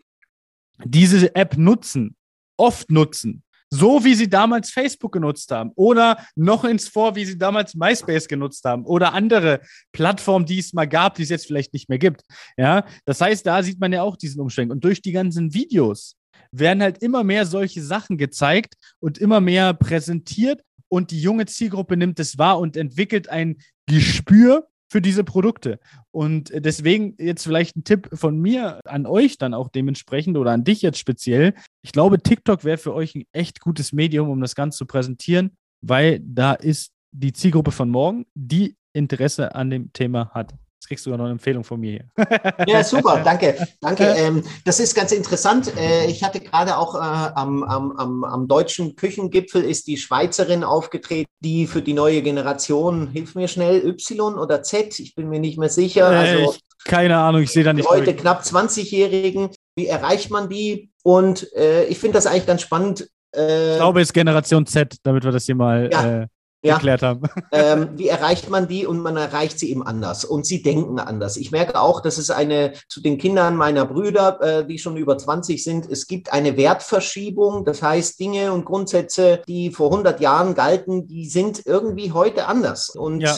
diese 0.84 1.36
App 1.36 1.58
nutzen, 1.58 2.16
oft 2.58 2.90
nutzen. 2.92 3.44
So 3.70 4.04
wie 4.06 4.14
sie 4.14 4.30
damals 4.30 4.70
Facebook 4.70 5.14
genutzt 5.14 5.50
haben 5.50 5.72
oder 5.74 6.24
noch 6.36 6.64
ins 6.64 6.88
Vor, 6.88 7.16
wie 7.16 7.26
sie 7.26 7.40
damals 7.40 7.74
MySpace 7.74 8.28
genutzt 8.28 8.64
haben 8.66 8.86
oder 8.86 9.14
andere 9.14 9.62
Plattformen, 9.92 10.46
die 10.46 10.60
es 10.60 10.74
mal 10.74 10.88
gab, 10.88 11.16
die 11.16 11.24
es 11.24 11.30
jetzt 11.30 11.48
vielleicht 11.48 11.74
nicht 11.74 11.90
mehr 11.90 11.98
gibt. 11.98 12.22
Ja, 12.56 12.86
das 13.06 13.20
heißt, 13.20 13.44
da 13.48 13.64
sieht 13.64 13.80
man 13.80 13.92
ja 13.92 14.04
auch 14.04 14.16
diesen 14.16 14.42
Umschwenk. 14.42 14.72
Und 14.72 14.84
durch 14.84 15.02
die 15.02 15.12
ganzen 15.12 15.56
Videos 15.56 16.18
werden 16.52 16.84
halt 16.84 17.02
immer 17.02 17.24
mehr 17.24 17.48
solche 17.48 17.82
Sachen 17.82 18.20
gezeigt 18.20 18.76
und 19.00 19.18
immer 19.18 19.42
mehr 19.42 19.74
präsentiert 19.74 20.62
und 20.88 21.10
die 21.10 21.20
junge 21.20 21.48
Zielgruppe 21.48 21.98
nimmt 21.98 22.20
es 22.20 22.38
wahr 22.38 22.60
und 22.60 22.78
entwickelt 22.78 23.28
ein 23.28 23.58
Gespür 23.88 24.68
für 24.94 25.02
diese 25.02 25.24
Produkte. 25.24 25.80
Und 26.12 26.52
deswegen 26.54 27.16
jetzt 27.18 27.46
vielleicht 27.46 27.76
ein 27.76 27.84
Tipp 27.84 28.10
von 28.14 28.38
mir 28.38 28.80
an 28.86 29.08
euch 29.08 29.40
dann 29.40 29.56
auch 29.56 29.70
dementsprechend 29.70 30.38
oder 30.38 30.52
an 30.52 30.66
dich 30.66 30.84
jetzt 30.84 31.00
speziell. 31.00 31.56
Ich 31.82 31.94
glaube, 31.94 32.22
TikTok 32.22 32.64
wäre 32.64 32.78
für 32.78 32.94
euch 32.94 33.16
ein 33.16 33.24
echt 33.32 33.60
gutes 33.60 33.92
Medium, 33.92 34.30
um 34.30 34.40
das 34.40 34.54
Ganze 34.54 34.78
zu 34.78 34.86
präsentieren, 34.86 35.58
weil 35.82 36.20
da 36.24 36.54
ist 36.54 36.92
die 37.12 37.34
Zielgruppe 37.34 37.72
von 37.72 37.90
morgen, 37.90 38.28
die 38.36 38.76
Interesse 38.94 39.56
an 39.56 39.72
dem 39.72 39.92
Thema 39.94 40.30
hat. 40.30 40.54
Jetzt 40.84 40.90
kriegst 40.90 41.06
du 41.06 41.12
ja 41.12 41.18
noch 41.18 41.24
eine 41.24 41.32
Empfehlung 41.32 41.64
von 41.64 41.80
mir 41.80 41.92
hier. 41.92 42.26
Ja, 42.68 42.84
super, 42.84 43.22
danke. 43.24 43.56
Danke. 43.80 44.04
Ähm, 44.04 44.44
das 44.66 44.82
ist 44.82 44.94
ganz 44.94 45.14
interessant. 45.14 45.72
Äh, 45.78 46.08
ich 46.08 46.26
hatte 46.26 46.42
gerade 46.42 46.78
auch 46.78 46.96
äh, 46.96 46.98
am, 46.98 47.64
am, 47.64 48.26
am, 48.26 48.48
deutschen 48.50 48.98
Küchengipfel 48.98 49.64
ist 49.64 49.88
die 49.88 49.96
Schweizerin 49.96 50.66
aufgetreten, 50.66 51.30
die 51.40 51.68
für 51.68 51.82
die 51.82 51.94
neue 51.94 52.22
Generation, 52.22 53.08
hilf 53.08 53.34
mir 53.34 53.48
schnell, 53.48 53.86
Y 53.88 54.38
oder 54.38 54.62
Z, 54.62 55.00
ich 55.00 55.16
bin 55.16 55.30
mir 55.30 55.40
nicht 55.40 55.58
mehr 55.58 55.70
sicher. 55.70 56.12
Äh, 56.12 56.32
also, 56.32 56.56
keine 56.84 57.18
Ahnung, 57.18 57.44
ich 57.44 57.52
sehe 57.52 57.64
da 57.64 57.72
nicht. 57.72 57.88
Heute 57.88 58.14
knapp 58.14 58.42
20-Jährigen. 58.42 59.52
Wie 59.78 59.88
erreicht 59.88 60.32
man 60.32 60.50
die? 60.50 60.92
Und 61.02 61.50
äh, 61.54 61.86
ich 61.86 61.98
finde 61.98 62.16
das 62.16 62.26
eigentlich 62.26 62.46
ganz 62.46 62.62
spannend. 62.62 63.08
Äh, 63.34 63.72
ich 63.72 63.78
glaube, 63.78 64.02
es 64.02 64.10
ist 64.10 64.14
Generation 64.14 64.66
Z, 64.66 64.98
damit 65.04 65.24
wir 65.24 65.32
das 65.32 65.46
hier 65.46 65.56
mal 65.56 65.90
ja, 65.90 66.24
äh, 66.24 66.28
ja. 66.64 66.74
erklärt 66.76 67.02
haben. 67.02 67.22
Ähm, 67.52 67.90
wie 67.98 68.08
erreicht 68.08 68.50
man 68.50 68.68
die? 68.68 68.88
Und 68.88 69.00
man 69.00 69.16
erreicht 69.16 69.60
sie 69.60 69.70
eben 69.70 69.86
anders. 69.86 70.26
Und 70.26 70.46
sie 70.46 70.64
denken 70.64 70.98
anders. 70.98 71.38
Ich 71.38 71.52
merke 71.52 71.80
auch, 71.80 72.02
dass 72.02 72.18
es 72.18 72.32
eine, 72.32 72.74
zu 72.88 73.00
den 73.00 73.20
Kindern 73.20 73.56
meiner 73.56 73.86
Brüder, 73.86 74.40
äh, 74.42 74.66
die 74.66 74.80
schon 74.80 74.98
über 74.98 75.18
20 75.18 75.64
sind, 75.64 75.88
es 75.90 76.08
gibt 76.08 76.34
eine 76.34 76.58
Wertverschiebung. 76.58 77.64
Das 77.64 77.84
heißt, 77.84 78.20
Dinge 78.20 78.52
und 78.54 78.66
Grundsätze, 78.66 79.44
die 79.48 79.70
vor 79.70 79.92
100 79.92 80.20
Jahren 80.20 80.56
galten, 80.56 81.06
die 81.06 81.28
sind 81.28 81.64
irgendwie 81.66 82.12
heute 82.12 82.48
anders. 82.48 82.90
Und 82.90 83.22
ja. 83.22 83.38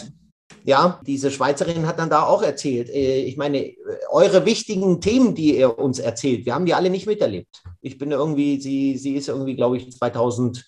Ja, 0.64 1.00
diese 1.06 1.30
Schweizerin 1.30 1.86
hat 1.86 2.00
dann 2.00 2.10
da 2.10 2.24
auch 2.24 2.42
erzählt. 2.42 2.90
Äh, 2.90 3.22
ich 3.22 3.38
meine, 3.38 3.74
eure 4.10 4.46
wichtigen 4.46 5.00
Themen, 5.00 5.36
die 5.36 5.58
ihr 5.58 5.78
uns 5.78 6.00
erzählt, 6.00 6.46
wir 6.46 6.56
haben 6.56 6.66
die 6.66 6.74
alle 6.74 6.90
nicht 6.90 7.06
miterlebt. 7.06 7.62
Ich 7.82 8.00
bin 8.00 8.12
irgendwie, 8.12 8.60
sie, 8.60 8.98
sie 8.98 9.14
ist 9.14 9.28
irgendwie, 9.28 9.56
glaube 9.56 9.78
ich, 9.78 9.92
2000 9.92 10.66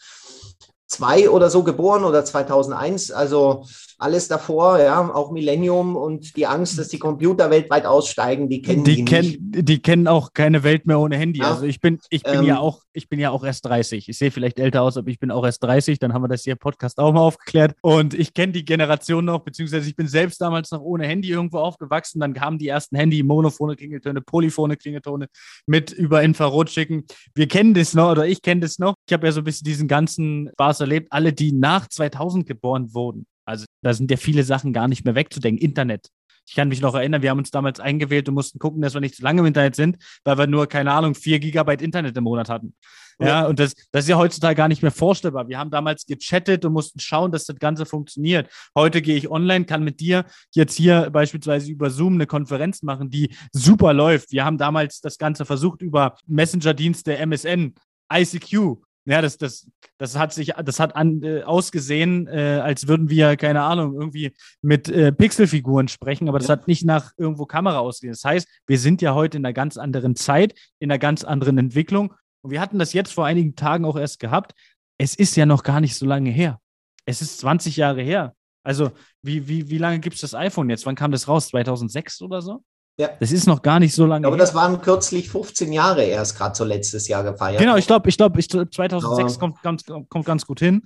2002 0.87 1.29
oder 1.29 1.49
so 1.49 1.63
geboren 1.63 2.03
oder 2.03 2.23
2001, 2.23 3.11
also 3.11 3.65
alles 3.99 4.27
davor, 4.27 4.79
ja, 4.79 5.01
auch 5.13 5.31
Millennium 5.31 5.95
und 5.95 6.37
die 6.37 6.45
Angst, 6.45 6.77
dass 6.77 6.87
die 6.89 6.99
Computer 6.99 7.49
weltweit 7.49 7.85
aussteigen, 7.85 8.47
die 8.47 8.61
kennen 8.61 8.83
die, 8.83 8.97
die 8.97 9.05
kenn, 9.05 9.25
nicht. 9.25 9.39
Die 9.41 9.81
kennen 9.81 10.07
auch 10.07 10.33
keine 10.33 10.63
Welt 10.63 10.85
mehr 10.85 10.99
ohne 10.99 11.17
Handy. 11.17 11.39
Ja. 11.39 11.51
Also 11.51 11.63
ich 11.63 11.81
bin, 11.81 11.99
ich 12.09 12.21
bin 12.21 12.39
ähm, 12.39 12.45
ja 12.45 12.59
auch, 12.59 12.83
ich 12.93 13.09
bin 13.09 13.19
ja 13.19 13.31
auch 13.31 13.43
erst 13.43 13.65
30. 13.65 14.07
Ich 14.07 14.17
sehe 14.17 14.29
vielleicht 14.29 14.59
älter 14.59 14.83
aus, 14.83 14.97
aber 14.97 15.09
ich 15.09 15.19
bin 15.19 15.31
auch 15.31 15.43
erst 15.43 15.63
30. 15.63 15.97
Dann 15.97 16.13
haben 16.13 16.21
wir 16.21 16.27
das 16.27 16.43
hier 16.43 16.53
im 16.53 16.59
Podcast 16.59 16.99
auch 16.99 17.11
mal 17.11 17.21
aufgeklärt. 17.21 17.75
Und 17.81 18.13
ich 18.13 18.35
kenne 18.35 18.53
die 18.53 18.65
Generation 18.65 19.25
noch, 19.25 19.39
beziehungsweise 19.39 19.89
ich 19.89 19.95
bin 19.95 20.07
selbst 20.07 20.39
damals 20.41 20.69
noch 20.69 20.81
ohne 20.81 21.07
Handy 21.07 21.31
irgendwo 21.31 21.57
aufgewachsen. 21.57 22.19
Dann 22.19 22.35
kamen 22.35 22.59
die 22.59 22.67
ersten 22.67 22.95
Handy, 22.95 23.23
monophone 23.23 23.75
Klingeltöne, 23.75 24.21
polyphone 24.21 24.77
Klingeltöne 24.77 25.27
mit 25.65 25.91
über 25.91 26.21
Infrarot 26.21 26.69
schicken. 26.69 27.05
Wir 27.33 27.47
kennen 27.47 27.73
das 27.73 27.95
noch 27.95 28.11
oder 28.11 28.27
ich 28.27 28.43
kenne 28.43 28.61
das 28.61 28.77
noch. 28.77 28.93
Ich 29.07 29.13
habe 29.13 29.25
ja 29.25 29.31
so 29.31 29.41
ein 29.41 29.43
bisschen 29.43 29.65
diesen 29.65 29.87
ganzen 29.87 30.49
Spaß 30.53 30.76
erlebt. 30.79 31.11
Alle, 31.11 31.33
die 31.33 31.51
nach 31.51 31.87
2000 31.87 32.45
geboren 32.45 32.93
wurden, 32.93 33.25
also 33.45 33.65
da 33.81 33.93
sind 33.93 34.11
ja 34.11 34.17
viele 34.17 34.43
Sachen 34.43 34.73
gar 34.73 34.87
nicht 34.87 35.05
mehr 35.05 35.15
wegzudenken. 35.15 35.63
Internet. 35.63 36.09
Ich 36.47 36.55
kann 36.55 36.69
mich 36.69 36.79
noch 36.79 36.95
erinnern, 36.95 37.21
wir 37.21 37.29
haben 37.29 37.39
uns 37.39 37.51
damals 37.51 37.79
eingewählt 37.79 38.29
und 38.29 38.35
mussten 38.35 38.57
gucken, 38.57 38.81
dass 38.81 38.93
wir 38.93 39.01
nicht 39.01 39.15
zu 39.15 39.23
lange 39.23 39.41
im 39.41 39.47
Internet 39.47 39.75
sind, 39.75 39.97
weil 40.23 40.37
wir 40.37 40.47
nur, 40.47 40.67
keine 40.67 40.93
Ahnung, 40.93 41.13
vier 41.13 41.39
Gigabyte 41.39 41.81
Internet 41.81 42.15
im 42.15 42.23
Monat 42.23 42.47
hatten. 42.47 42.73
Ja, 43.19 43.27
ja, 43.27 43.47
und 43.47 43.59
das, 43.59 43.73
das 43.91 44.05
ist 44.05 44.09
ja 44.09 44.17
heutzutage 44.17 44.55
gar 44.55 44.67
nicht 44.67 44.81
mehr 44.81 44.91
vorstellbar. 44.91 45.49
Wir 45.49 45.57
haben 45.57 45.71
damals 45.71 46.05
gechattet 46.05 46.63
und 46.65 46.73
mussten 46.73 46.99
schauen, 46.99 47.31
dass 47.31 47.45
das 47.45 47.57
Ganze 47.57 47.85
funktioniert. 47.85 48.49
Heute 48.75 49.01
gehe 49.01 49.17
ich 49.17 49.29
online, 49.29 49.65
kann 49.65 49.83
mit 49.83 49.99
dir 49.99 50.25
jetzt 50.53 50.75
hier 50.75 51.09
beispielsweise 51.09 51.71
über 51.71 51.89
Zoom 51.89 52.13
eine 52.13 52.27
Konferenz 52.27 52.83
machen, 52.83 53.09
die 53.09 53.35
super 53.51 53.93
läuft. 53.93 54.31
Wir 54.31 54.45
haben 54.45 54.57
damals 54.57 55.01
das 55.01 55.17
Ganze 55.17 55.45
versucht 55.45 55.81
über 55.81 56.15
Messenger-Dienste 56.27 57.17
MSN, 57.17 57.73
ICQ. 58.13 58.77
Ja, 59.09 59.21
das, 59.21 59.37
das, 59.37 59.65
das 59.97 60.17
hat 60.17 60.33
sich, 60.33 60.51
das 60.65 60.81
hat 60.81 60.97
an, 60.97 61.23
äh, 61.23 61.41
ausgesehen, 61.43 62.27
äh, 62.27 62.59
als 62.61 62.89
würden 62.89 63.09
wir, 63.09 63.37
keine 63.37 63.61
Ahnung, 63.61 63.93
irgendwie 63.93 64.33
mit 64.61 64.89
äh, 64.89 65.13
Pixelfiguren 65.13 65.87
sprechen, 65.87 66.27
aber 66.27 66.39
das 66.39 66.49
ja. 66.49 66.53
hat 66.53 66.67
nicht 66.67 66.83
nach 66.83 67.13
irgendwo 67.15 67.45
Kamera 67.45 67.79
ausgesehen. 67.79 68.11
Das 68.11 68.25
heißt, 68.25 68.47
wir 68.67 68.77
sind 68.77 69.01
ja 69.01 69.13
heute 69.13 69.37
in 69.37 69.45
einer 69.45 69.53
ganz 69.53 69.77
anderen 69.77 70.17
Zeit, 70.17 70.55
in 70.79 70.91
einer 70.91 70.99
ganz 70.99 71.23
anderen 71.23 71.57
Entwicklung. 71.57 72.13
Und 72.41 72.51
wir 72.51 72.59
hatten 72.59 72.79
das 72.79 72.91
jetzt 72.91 73.13
vor 73.13 73.25
einigen 73.25 73.55
Tagen 73.55 73.85
auch 73.85 73.95
erst 73.95 74.19
gehabt. 74.19 74.53
Es 74.97 75.15
ist 75.15 75.37
ja 75.37 75.45
noch 75.45 75.63
gar 75.63 75.79
nicht 75.79 75.95
so 75.95 76.05
lange 76.05 76.29
her. 76.29 76.59
Es 77.05 77.21
ist 77.21 77.39
20 77.39 77.77
Jahre 77.77 78.01
her. 78.01 78.35
Also, 78.63 78.91
wie, 79.21 79.47
wie, 79.47 79.69
wie 79.69 79.77
lange 79.77 80.01
gibt 80.01 80.15
es 80.15 80.21
das 80.21 80.35
iPhone 80.35 80.69
jetzt? 80.69 80.85
Wann 80.85 80.95
kam 80.95 81.13
das 81.13 81.29
raus? 81.29 81.47
2006 81.47 82.21
oder 82.21 82.41
so? 82.41 82.61
Ja. 82.99 83.11
Das 83.19 83.31
ist 83.31 83.45
noch 83.45 83.61
gar 83.61 83.79
nicht 83.79 83.93
so 83.93 84.07
lange. 84.07 84.25
Aber 84.25 84.37
das 84.37 84.55
waren 84.55 84.81
kürzlich 84.81 85.29
15 85.29 85.71
Jahre 85.71 86.03
erst 86.03 86.35
gerade 86.35 86.55
so 86.55 86.63
letztes 86.63 87.07
Jahr 87.07 87.23
gefeiert. 87.23 87.59
Genau, 87.59 87.77
ich 87.77 87.85
glaube, 87.85 88.09
ich 88.09 88.17
glaube, 88.17 88.39
ich, 88.39 88.49
2006 88.49 89.33
ja. 89.33 89.39
kommt, 89.39 89.61
ganz, 89.61 89.83
kommt 90.09 90.25
ganz 90.25 90.45
gut 90.45 90.59
hin. 90.59 90.81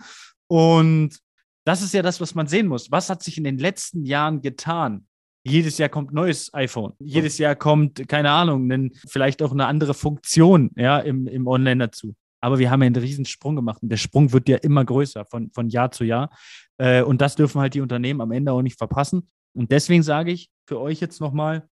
Und 0.48 1.18
das 1.63 1.82
ist 1.82 1.94
ja 1.94 2.01
das, 2.01 2.20
was 2.20 2.36
man 2.36 2.48
sehen 2.48 2.68
muss. 2.68 2.91
Was 2.91 3.10
hat 3.10 3.24
sich 3.24 3.38
in 3.38 3.46
den 3.46 3.58
letzten 3.58 4.03
Jahren 4.03 4.41
getan? 4.41 5.08
Jedes 5.44 5.77
Jahr 5.77 5.89
kommt 5.89 6.13
neues 6.13 6.53
iPhone. 6.53 6.94
Jedes 7.00 7.38
Jahr 7.38 7.56
kommt, 7.56 8.08
keine 8.08 8.30
Ahnung, 8.30 8.72
einen, 8.72 8.91
vielleicht 9.08 9.41
auch 9.41 9.51
eine 9.51 9.65
andere 9.65 9.94
Funktion 9.94 10.72
ja, 10.75 11.00
im, 11.00 11.27
im 11.27 11.48
Online 11.48 11.88
dazu. 11.88 12.13
Aber 12.41 12.60
wir 12.60 12.70
haben 12.70 12.82
ja 12.82 12.88
einen 12.88 12.96
riesen 12.96 13.25
Sprung 13.25 13.56
gemacht 13.56 13.82
und 13.82 13.89
der 13.89 13.98
Sprung 13.98 14.34
wird 14.34 14.50
ja 14.50 14.58
immer 14.58 14.84
größer 14.84 15.25
von, 15.25 15.50
von 15.51 15.70
Jahr 15.70 15.91
zu 15.91 16.03
Jahr. 16.03 16.30
Äh, 16.77 17.03
und 17.03 17.22
das 17.22 17.36
dürfen 17.36 17.62
halt 17.62 17.74
die 17.74 17.82
Unternehmen 17.82 18.22
am 18.22 18.32
Ende 18.32 18.51
auch 18.51 18.62
nicht 18.62 18.77
verpassen. 18.77 19.30
Und 19.53 19.72
deswegen 19.72 20.03
sage 20.03 20.32
ich 20.32 20.50
für 20.68 20.80
euch 20.80 21.00
jetzt 21.00 21.22
nochmal, 21.22 21.68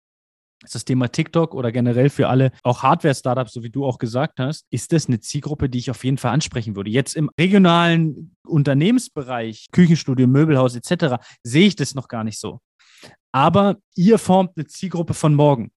ist 0.63 0.75
das 0.75 0.85
Thema 0.85 1.07
TikTok 1.09 1.53
oder 1.53 1.71
generell 1.71 2.09
für 2.09 2.29
alle, 2.29 2.51
auch 2.63 2.83
Hardware-Startups, 2.83 3.53
so 3.53 3.63
wie 3.63 3.69
du 3.69 3.85
auch 3.85 3.99
gesagt 3.99 4.39
hast, 4.39 4.65
ist 4.71 4.91
das 4.91 5.07
eine 5.07 5.19
Zielgruppe, 5.19 5.69
die 5.69 5.77
ich 5.77 5.91
auf 5.91 6.03
jeden 6.03 6.17
Fall 6.17 6.31
ansprechen 6.31 6.75
würde. 6.75 6.89
Jetzt 6.89 7.15
im 7.15 7.29
regionalen 7.39 8.35
Unternehmensbereich, 8.45 9.67
Küchenstudio, 9.71 10.27
Möbelhaus 10.27 10.75
etc., 10.75 11.23
sehe 11.43 11.67
ich 11.67 11.75
das 11.75 11.95
noch 11.95 12.07
gar 12.07 12.23
nicht 12.23 12.39
so. 12.39 12.59
Aber 13.31 13.77
ihr 13.95 14.17
formt 14.17 14.51
eine 14.55 14.65
Zielgruppe 14.65 15.13
von 15.13 15.35
morgen 15.35 15.71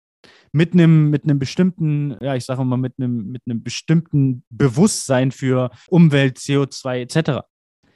mit 0.53 0.73
einem, 0.73 1.11
mit 1.11 1.25
einem 1.25 1.39
bestimmten, 1.39 2.17
ja, 2.21 2.35
ich 2.35 2.45
sage 2.45 2.65
mal, 2.65 2.77
mit 2.77 2.95
einem, 2.99 3.33
mit 3.33 3.43
einem 3.47 3.63
bestimmten 3.63 4.45
Bewusstsein 4.49 5.33
für 5.33 5.71
Umwelt, 5.89 6.39
CO2 6.39 7.01
etc. 7.01 7.47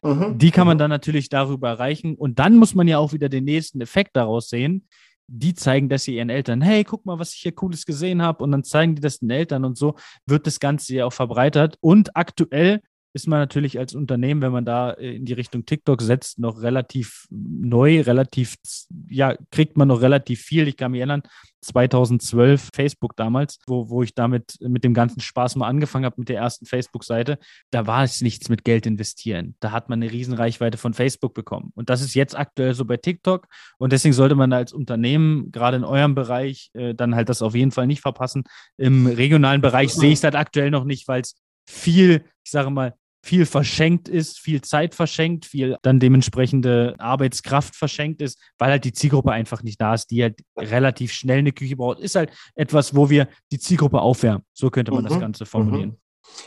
Mhm. 0.03 0.39
Die 0.39 0.51
kann 0.51 0.67
man 0.67 0.77
mhm. 0.77 0.81
dann 0.81 0.91
natürlich 0.91 1.29
darüber 1.29 1.69
erreichen. 1.69 2.17
Und 2.17 2.39
dann 2.39 2.57
muss 2.57 2.75
man 2.75 2.89
ja 2.89 2.99
auch 2.99 3.13
wieder 3.13 3.29
den 3.29 3.45
nächsten 3.45 3.81
Effekt 3.81 4.17
daraus 4.17 4.49
sehen 4.49 4.89
die 5.35 5.55
zeigen 5.55 5.89
das 5.89 6.07
ihren 6.07 6.29
Eltern, 6.29 6.61
hey, 6.61 6.85
guck 6.85 7.07
mal, 7.07 7.19
was 7.19 7.33
ich 7.33 7.41
hier 7.41 7.53
Cooles 7.53 7.87
gesehen 7.87 8.21
habe. 8.21 8.45
Und 8.45 8.53
dann 8.53 8.65
zeigen 8.65 8.95
die 8.95 9.01
das 9.01 9.21
den 9.21 9.31
Eltern 9.31 9.65
und 9.65 9.79
so 9.79 9.95
wird 10.27 10.47
das 10.47 10.61
Ganze 10.61 10.95
ja 10.95 11.07
auch 11.07 11.13
verbreitert. 11.13 11.79
Und 11.81 12.15
aktuell 12.17 12.83
ist 13.15 13.29
man 13.29 13.39
natürlich 13.39 13.79
als 13.79 13.95
Unternehmen, 13.95 14.41
wenn 14.41 14.53
man 14.53 14.65
da 14.65 14.93
äh, 14.93 15.17
in 15.17 15.25
die 15.25 15.33
Richtung 15.33 15.67
TikTok 15.67 16.03
setzt, 16.03 16.39
noch 16.39 16.63
relativ 16.63 17.27
neu, 17.31 18.01
relativ, 18.01 18.57
ja, 19.09 19.37
kriegt 19.51 19.77
man 19.77 19.89
noch 19.89 20.01
relativ 20.01 20.41
viel. 20.41 20.69
Ich 20.69 20.77
kann 20.77 20.93
mich 20.93 21.01
erinnern, 21.01 21.23
2012 21.63 22.71
Facebook 22.75 23.15
damals, 23.17 23.59
wo, 23.67 23.89
wo 23.89 24.03
ich 24.03 24.15
damit 24.15 24.57
mit 24.61 24.83
dem 24.83 24.95
ganzen 24.95 25.21
Spaß 25.21 25.57
mal 25.57 25.69
angefangen 25.69 26.05
habe 26.05 26.17
mit 26.19 26.29
der 26.29 26.39
ersten 26.39 26.67
Facebook-Seite, 26.67 27.39
da 27.71 27.87
war 27.87 28.03
es 28.03 28.21
nichts 28.21 28.49
mit 28.49 28.65
Geld 28.65 28.87
investieren. 28.87 29.55
Da 29.61 29.71
hat 29.71 29.89
man 29.89 30.03
eine 30.03 30.11
riesen 30.11 30.35
Reichweite 30.35 30.79
von 30.79 30.95
Facebook 30.95 31.35
bekommen. 31.35 31.71
Und 31.75 31.89
das 31.89 32.01
ist 32.01 32.15
jetzt 32.15 32.37
aktuell 32.37 32.75
so 32.75 32.85
bei 32.85 32.97
TikTok. 32.97 33.47
Und 33.79 33.93
deswegen 33.93 34.13
sollte 34.13 34.35
man 34.35 34.53
als 34.53 34.73
Unternehmen, 34.73 35.53
gerade 35.53 35.77
in 35.77 35.85
eurem 35.85 36.15
Bereich, 36.15 36.71
äh, 36.75 36.95
dann 36.95 37.15
halt 37.15 37.29
das 37.29 37.43
auf 37.43 37.55
jeden 37.55 37.71
Fall 37.71 37.87
nicht 37.87 38.01
verpassen. 38.01 38.45
Im 38.77 39.07
regionalen 39.07 39.61
Bereich 39.61 39.93
sehe 39.93 40.11
ich 40.11 40.19
es 40.19 40.25
halt 40.25 40.35
aktuell 40.35 40.71
noch 40.71 40.85
nicht, 40.85 41.07
weil 41.07 41.21
es 41.21 41.35
viel, 41.69 42.25
ich 42.45 42.51
sage 42.51 42.71
mal, 42.71 42.95
viel 43.25 43.47
verschenkt 43.47 44.09
ist, 44.09 44.39
viel 44.39 44.61
Zeit 44.63 44.95
verschenkt, 44.95 45.47
viel 45.47 45.77
dann 45.83 46.01
dementsprechende 46.01 46.95
Arbeitskraft 46.99 47.77
verschenkt 47.77 48.21
ist, 48.21 48.39
weil 48.59 48.71
halt 48.71 48.85
die 48.85 48.93
Zielgruppe 48.93 49.31
einfach 49.31 49.63
nicht 49.63 49.81
da 49.81 49.95
ist, 49.95 50.11
die 50.11 50.23
halt 50.23 50.41
relativ 50.59 51.13
schnell 51.13 51.39
eine 51.39 51.53
Küche 51.53 51.77
braucht. 51.77 52.01
Ist 52.01 52.17
halt 52.17 52.31
etwas, 52.55 52.97
wo 52.97 53.11
wir 53.11 53.29
die 53.53 53.59
Zielgruppe 53.59 54.01
aufwärmen. 54.01 54.45
So 54.53 54.71
könnte 54.71 54.93
man 54.93 55.05
mhm. 55.05 55.09
das 55.09 55.21
Ganze 55.21 55.47
formulieren. 55.47 55.91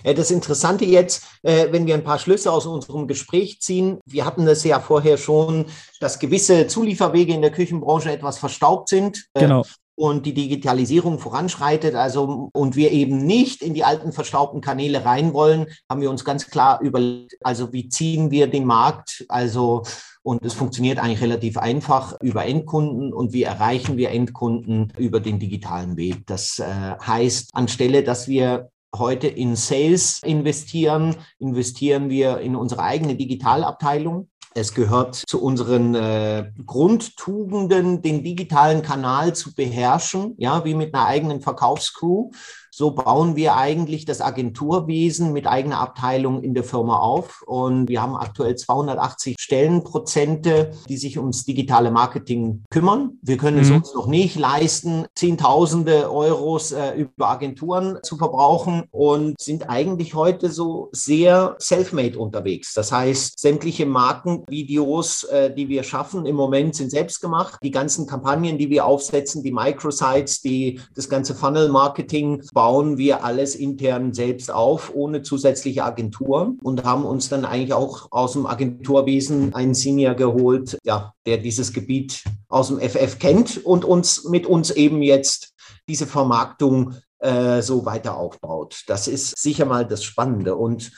Mhm. 0.04 0.16
Das 0.16 0.32
Interessante 0.32 0.86
jetzt, 0.86 1.24
äh, 1.44 1.68
wenn 1.72 1.86
wir 1.86 1.94
ein 1.94 2.04
paar 2.04 2.18
Schlüsse 2.18 2.52
aus 2.52 2.66
unserem 2.66 3.08
Gespräch 3.08 3.62
ziehen, 3.62 4.00
wir 4.06 4.26
hatten 4.26 4.46
das 4.46 4.64
ja 4.64 4.80
vorher 4.80 5.18
schon, 5.18 5.66
dass 6.00 6.20
gewisse 6.20 6.68
Zulieferwege 6.68 7.34
in 7.34 7.42
der 7.42 7.52
Küchenbranche 7.52 8.12
etwas 8.12 8.40
verstaubt 8.40 8.90
sind. 8.90 9.26
Äh, 9.34 9.42
genau 9.42 9.64
und 9.96 10.26
die 10.26 10.34
Digitalisierung 10.34 11.20
voranschreitet, 11.20 11.96
also 11.96 12.50
und 12.54 12.76
wir 12.76 12.92
eben 12.92 13.26
nicht 13.26 13.62
in 13.62 13.74
die 13.74 13.84
alten 13.84 14.12
verstaubten 14.12 14.62
Kanäle 14.62 15.06
rein 15.06 15.34
wollen, 15.34 15.68
haben 15.90 16.02
wir 16.02 16.10
uns 16.10 16.26
ganz 16.26 16.48
klar 16.48 16.82
überlegt, 16.82 17.38
also 17.44 17.72
wie 17.74 17.90
ziehen 17.90 18.30
wir 18.32 18.48
den 18.48 18.66
Markt, 18.66 19.26
also 19.30 19.84
und 20.22 20.44
es 20.44 20.54
funktioniert 20.54 20.98
eigentlich 20.98 21.22
relativ 21.22 21.58
einfach 21.58 22.20
über 22.20 22.46
Endkunden 22.46 23.14
und 23.14 23.32
wie 23.32 23.44
erreichen 23.44 23.96
wir 23.96 24.10
Endkunden 24.10 24.92
über 24.98 25.20
den 25.20 25.38
digitalen 25.38 25.98
Weg. 25.98 26.26
Das 26.26 26.58
äh, 26.58 26.66
heißt, 26.66 27.52
anstelle, 27.54 28.04
dass 28.04 28.28
wir 28.28 28.72
heute 28.98 29.28
in 29.28 29.56
Sales 29.56 30.22
investieren, 30.24 31.16
investieren 31.40 32.10
wir 32.10 32.40
in 32.40 32.56
unsere 32.56 32.84
eigene 32.84 33.16
Digitalabteilung. 33.16 34.30
Es 34.58 34.74
gehört 34.74 35.16
zu 35.16 35.42
unseren 35.42 35.96
äh, 35.96 36.50
Grundtugenden, 36.66 38.02
den 38.02 38.24
digitalen 38.24 38.82
Kanal 38.82 39.36
zu 39.36 39.54
beherrschen, 39.54 40.34
ja, 40.38 40.64
wie 40.64 40.76
mit 40.76 40.94
einer 40.94 41.08
eigenen 41.08 41.42
Verkaufscrew. 41.42 42.32
So 42.78 42.92
bauen 42.92 43.38
wir 43.38 43.56
eigentlich 43.56 44.04
das 44.04 44.20
Agenturwesen 44.20 45.32
mit 45.32 45.48
eigener 45.48 45.80
Abteilung 45.80 46.44
in 46.44 46.54
der 46.54 46.66
Firma 46.66 46.98
auf. 46.98 47.42
Und 47.48 47.88
wir 47.88 48.02
haben 48.02 48.18
aktuell 48.18 48.58
280 48.58 49.38
Stellenprozente, 49.40 50.72
die 50.90 50.98
sich 50.98 51.18
ums 51.18 51.46
digitale 51.46 51.90
Marketing 51.90 52.66
kümmern. 52.70 53.18
Wir 53.22 53.38
können 53.38 53.60
es 53.60 53.70
mhm. 53.70 53.78
uns 53.78 53.94
noch 53.94 54.08
nicht 54.08 54.36
leisten, 54.36 55.06
Zehntausende 55.16 56.12
Euros 56.12 56.74
äh, 56.74 56.96
über 56.96 57.30
Agenturen 57.30 58.00
zu 58.04 58.18
verbrauchen 58.18 58.84
und 58.92 59.40
sind 59.40 59.70
eigentlich 59.70 60.14
heute 60.14 60.50
so 60.52 60.90
sehr 60.92 61.56
self-made 61.62 62.20
unterwegs. 62.20 62.74
Das 62.74 62.92
heißt, 62.92 63.40
sämtliche 63.40 63.86
Markenvideos, 63.86 65.24
äh, 65.24 65.56
die 65.56 65.70
wir 65.70 65.84
schaffen 65.84 66.26
im 66.26 66.36
Moment 66.36 66.76
sind 66.76 66.92
selbst 66.92 67.22
gemacht. 67.22 67.58
Die 67.64 67.72
ganzen 67.72 68.06
Kampagnen, 68.06 68.58
die 68.58 68.70
wir 68.70 68.86
aufsetzen, 68.86 69.44
die 69.44 69.54
Microsites, 69.54 70.42
die, 70.42 70.82
das 70.94 71.08
ganze 71.08 71.36
Funnel-Marketing 71.36 72.44
bauen 72.66 72.98
wir 72.98 73.24
alles 73.24 73.54
intern 73.54 74.16
selbst 74.16 74.50
auf, 74.50 74.92
ohne 74.96 75.22
zusätzliche 75.22 75.84
Agenturen 75.84 76.58
und 76.64 76.84
haben 76.84 77.06
uns 77.06 77.30
dann 77.30 77.46
eigentlich 77.46 77.74
auch 77.74 78.08
aus 78.10 78.34
dem 78.34 78.48
Agenturwesen 78.48 79.54
einen 79.54 79.76
Senior 79.76 80.16
geholt, 80.16 80.76
ja, 80.84 81.14
der 81.28 81.38
dieses 81.38 81.74
Gebiet 81.74 82.24
aus 82.48 82.70
dem 82.70 82.80
FF 82.80 83.20
kennt 83.20 83.64
und 83.64 83.86
uns 83.86 84.24
mit 84.24 84.48
uns 84.48 84.72
eben 84.72 85.04
jetzt 85.04 85.54
diese 85.88 86.08
Vermarktung 86.08 86.96
äh, 87.20 87.62
so 87.62 87.86
weiter 87.86 88.18
aufbaut. 88.18 88.82
Das 88.88 89.08
ist 89.08 89.38
sicher 89.38 89.66
mal 89.66 89.86
das 89.86 90.04
Spannende. 90.04 90.56
Und 90.56 90.92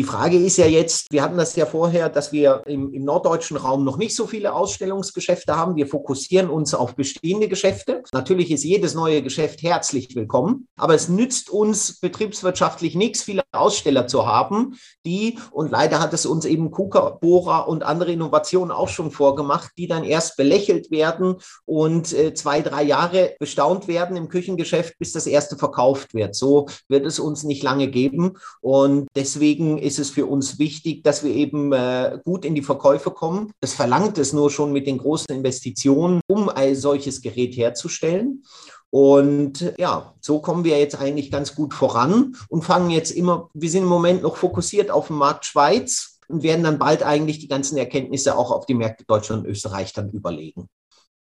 die 0.00 0.04
Frage 0.04 0.38
ist 0.38 0.56
ja 0.56 0.64
jetzt, 0.64 1.08
wir 1.10 1.22
hatten 1.22 1.36
das 1.36 1.54
ja 1.56 1.66
vorher, 1.66 2.08
dass 2.08 2.32
wir 2.32 2.62
im, 2.64 2.90
im, 2.94 3.04
norddeutschen 3.04 3.58
Raum 3.58 3.84
noch 3.84 3.98
nicht 3.98 4.16
so 4.16 4.26
viele 4.26 4.54
Ausstellungsgeschäfte 4.54 5.54
haben. 5.58 5.76
Wir 5.76 5.86
fokussieren 5.86 6.48
uns 6.48 6.72
auf 6.72 6.94
bestehende 6.94 7.48
Geschäfte. 7.48 8.02
Natürlich 8.14 8.50
ist 8.50 8.64
jedes 8.64 8.94
neue 8.94 9.22
Geschäft 9.22 9.62
herzlich 9.62 10.16
willkommen, 10.16 10.68
aber 10.78 10.94
es 10.94 11.10
nützt 11.10 11.50
uns 11.50 12.00
betriebswirtschaftlich 12.00 12.94
nichts, 12.94 13.24
viele 13.24 13.42
Aussteller 13.52 14.06
zu 14.06 14.26
haben, 14.26 14.78
die, 15.04 15.38
und 15.50 15.70
leider 15.70 16.00
hat 16.00 16.14
es 16.14 16.24
uns 16.24 16.46
eben 16.46 16.70
KUKA, 16.70 17.18
Bora 17.20 17.58
und 17.58 17.82
andere 17.82 18.12
Innovationen 18.12 18.70
auch 18.70 18.88
schon 18.88 19.10
vorgemacht, 19.10 19.72
die 19.76 19.86
dann 19.86 20.04
erst 20.04 20.38
belächelt 20.38 20.90
werden 20.90 21.36
und 21.66 22.14
äh, 22.14 22.32
zwei, 22.32 22.62
drei 22.62 22.84
Jahre 22.84 23.34
bestaunt 23.38 23.86
werden 23.86 24.16
im 24.16 24.28
Küchengeschäft, 24.28 24.94
bis 24.98 25.12
das 25.12 25.26
erste 25.26 25.56
verkauft 25.56 26.14
wird. 26.14 26.34
So 26.34 26.68
wird 26.88 27.04
es 27.04 27.18
uns 27.18 27.42
nicht 27.42 27.62
lange 27.62 27.88
geben 27.88 28.38
und 28.62 29.08
deswegen 29.14 29.76
ist 29.76 29.89
es 29.98 30.10
für 30.10 30.26
uns 30.26 30.58
wichtig, 30.58 31.02
dass 31.02 31.24
wir 31.24 31.34
eben 31.34 31.72
äh, 31.72 32.18
gut 32.24 32.44
in 32.44 32.54
die 32.54 32.62
Verkäufe 32.62 33.10
kommen. 33.10 33.52
Das 33.60 33.72
verlangt 33.72 34.18
es 34.18 34.32
nur 34.32 34.50
schon 34.50 34.72
mit 34.72 34.86
den 34.86 34.98
großen 34.98 35.34
Investitionen, 35.34 36.20
um 36.26 36.48
ein 36.48 36.76
solches 36.76 37.22
Gerät 37.22 37.56
herzustellen. 37.56 38.44
Und 38.90 39.72
ja, 39.78 40.14
so 40.20 40.40
kommen 40.40 40.64
wir 40.64 40.78
jetzt 40.78 41.00
eigentlich 41.00 41.30
ganz 41.30 41.54
gut 41.54 41.74
voran 41.74 42.34
und 42.48 42.64
fangen 42.64 42.90
jetzt 42.90 43.12
immer, 43.12 43.48
wir 43.54 43.70
sind 43.70 43.84
im 43.84 43.88
Moment 43.88 44.22
noch 44.22 44.36
fokussiert 44.36 44.90
auf 44.90 45.06
den 45.06 45.16
Markt 45.16 45.46
Schweiz 45.46 46.18
und 46.28 46.42
werden 46.42 46.64
dann 46.64 46.78
bald 46.78 47.04
eigentlich 47.04 47.38
die 47.38 47.48
ganzen 47.48 47.78
Erkenntnisse 47.78 48.36
auch 48.36 48.50
auf 48.50 48.66
die 48.66 48.74
Märkte 48.74 49.04
Deutschland 49.04 49.44
und 49.44 49.50
Österreich 49.50 49.92
dann 49.92 50.10
überlegen. 50.10 50.68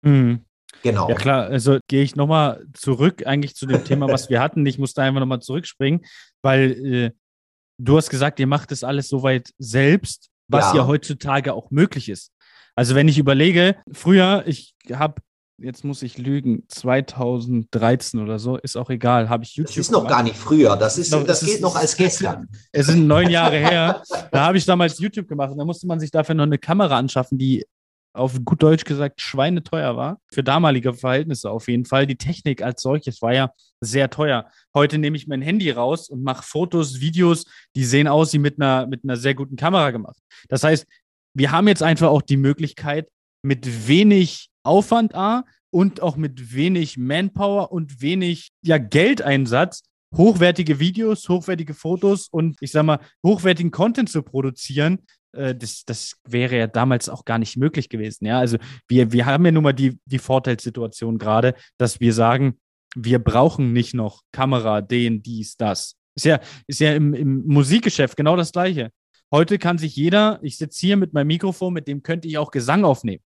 Mhm. 0.02 0.46
Genau. 0.84 1.10
Ja 1.10 1.16
klar, 1.16 1.48
also 1.48 1.80
gehe 1.88 2.04
ich 2.04 2.16
nochmal 2.16 2.66
zurück 2.74 3.26
eigentlich 3.26 3.56
zu 3.56 3.66
dem 3.66 3.84
Thema, 3.84 4.08
was 4.08 4.30
wir 4.30 4.40
hatten. 4.40 4.66
Ich 4.66 4.78
musste 4.78 5.02
einfach 5.02 5.20
nochmal 5.20 5.42
zurückspringen, 5.42 6.06
weil 6.42 6.72
äh, 6.72 7.12
du 7.78 7.98
hast 7.98 8.10
gesagt, 8.10 8.40
ihr 8.40 8.48
macht 8.48 8.72
das 8.72 8.84
alles 8.84 9.10
soweit 9.10 9.50
selbst, 9.58 10.30
was 10.48 10.74
ja. 10.74 10.82
ja 10.82 10.88
heutzutage 10.88 11.54
auch 11.54 11.72
möglich 11.72 12.10
ist. 12.10 12.32
Also 12.76 12.96
wenn 12.96 13.08
ich 13.08 13.18
überlege, 13.18 13.76
früher, 13.92 14.44
ich 14.46 14.76
habe 14.92 15.22
jetzt 15.60 15.84
muss 15.84 16.04
ich 16.04 16.18
lügen, 16.18 16.64
2013 16.68 18.22
oder 18.22 18.40
so, 18.40 18.58
ist 18.58 18.76
auch 18.76 18.90
egal, 18.90 19.30
habe 19.30 19.44
ich 19.44 19.56
YouTube. 19.56 19.76
Das 19.76 19.86
ist 19.88 19.92
noch 19.92 20.02
gemacht. 20.02 20.16
gar 20.16 20.24
nicht 20.24 20.36
früher, 20.36 20.76
das, 20.78 20.98
ist, 20.98 21.12
das 21.12 21.40
geht 21.40 21.56
ist, 21.56 21.62
noch 21.62 21.76
als 21.76 21.98
gestern. 21.98 22.48
Es 22.72 22.88
sind 22.88 23.08
neun 23.08 23.30
Jahre 23.30 23.58
her. 23.58 24.04
Da 24.32 24.46
habe 24.46 24.58
ich 24.58 24.66
damals 24.66 25.00
YouTube 25.00 25.28
gemacht 25.28 25.52
und 25.52 25.58
da 25.58 25.66
musste 25.66 25.88
man 25.88 26.00
sich 26.00 26.12
dafür 26.12 26.36
noch 26.36 26.44
eine 26.44 26.60
Kamera 26.60 26.98
anschaffen, 26.98 27.38
die 27.38 27.66
auf 28.18 28.34
gut 28.44 28.62
Deutsch 28.64 28.84
gesagt 28.84 29.22
schweineteuer 29.22 29.96
war. 29.96 30.20
Für 30.32 30.44
damalige 30.44 30.94
Verhältnisse 30.94 31.50
auf 31.50 31.68
jeden 31.68 31.86
Fall. 31.86 32.08
Die 32.08 32.16
Technik 32.16 32.62
als 32.62 32.82
solches 32.82 33.22
war 33.22 33.34
ja 33.34 33.52
sehr 33.82 34.10
teuer. 34.10 34.50
Heute 34.74 34.98
nehme 34.98 35.18
ich 35.18 35.28
mein 35.28 35.42
Handy 35.42 35.72
raus 35.72 36.10
und 36.10 36.24
mache 36.24 36.44
Fotos, 36.44 37.00
Videos, 37.00 37.46
die 37.76 37.86
sehen 37.86 38.08
aus 38.08 38.34
wie 38.34 38.40
mit 38.40 38.60
einer, 38.60 38.88
mit 38.88 39.04
einer 39.04 39.18
sehr 39.18 39.36
guten 39.36 39.56
Kamera 39.56 39.92
gemacht. 39.92 40.18
Das 40.50 40.64
heißt, 40.64 40.86
wir 41.34 41.52
haben 41.52 41.68
jetzt 41.68 41.84
einfach 41.84 42.10
auch 42.10 42.22
die 42.22 42.38
Möglichkeit, 42.38 43.08
mit 43.44 43.88
wenig 43.88 44.50
Aufwand 44.64 45.16
A 45.16 45.46
und 45.70 46.02
auch 46.02 46.18
mit 46.18 46.54
wenig 46.54 46.98
Manpower 46.98 47.72
und 47.72 48.02
wenig 48.02 48.50
ja, 48.64 48.78
Geldeinsatz 48.78 49.84
hochwertige 50.16 50.80
Videos, 50.80 51.28
hochwertige 51.28 51.74
Fotos 51.74 52.28
und 52.30 52.58
ich 52.62 52.72
sag 52.72 52.84
mal, 52.84 53.00
hochwertigen 53.26 53.72
Content 53.72 54.10
zu 54.10 54.24
produzieren, 54.24 55.00
äh, 55.34 55.56
das, 55.56 55.86
das 55.86 56.16
wäre 56.28 56.58
ja 56.58 56.68
damals 56.68 57.10
auch 57.10 57.26
gar 57.26 57.38
nicht 57.38 57.58
möglich 57.58 57.90
gewesen. 57.90 58.26
Ja, 58.26 58.40
also 58.40 58.58
wir, 58.88 59.12
wir 59.12 59.26
haben 59.26 59.46
ja 59.46 59.52
nun 59.52 59.64
mal 59.64 59.74
die, 59.74 60.00
die 60.06 60.20
Vorteilssituation 60.20 61.18
gerade, 61.18 61.56
dass 61.78 62.00
wir 62.00 62.14
sagen, 62.14 62.60
wir 62.96 63.20
brauchen 63.20 63.74
nicht 63.74 63.94
noch 63.94 64.24
Kamera, 64.32 64.82
den, 64.82 65.22
dies, 65.22 65.58
das. 65.58 65.96
Ist 66.16 66.26
ja, 66.26 66.40
ist 66.66 66.80
ja 66.80 66.94
im, 66.94 67.14
im 67.14 67.46
Musikgeschäft 67.46 68.18
genau 68.18 68.36
das 68.36 68.52
Gleiche. 68.52 68.92
Heute 69.32 69.60
kann 69.60 69.78
sich 69.78 69.96
jeder, 69.96 70.40
ich 70.42 70.58
sitze 70.58 70.80
hier 70.80 70.98
mit 70.98 71.14
meinem 71.14 71.28
Mikrofon, 71.28 71.74
mit 71.74 71.88
dem 71.88 72.02
könnte 72.02 72.28
ich 72.28 72.38
auch 72.38 72.50
Gesang 72.50 72.86
aufnehmen. 72.86 73.22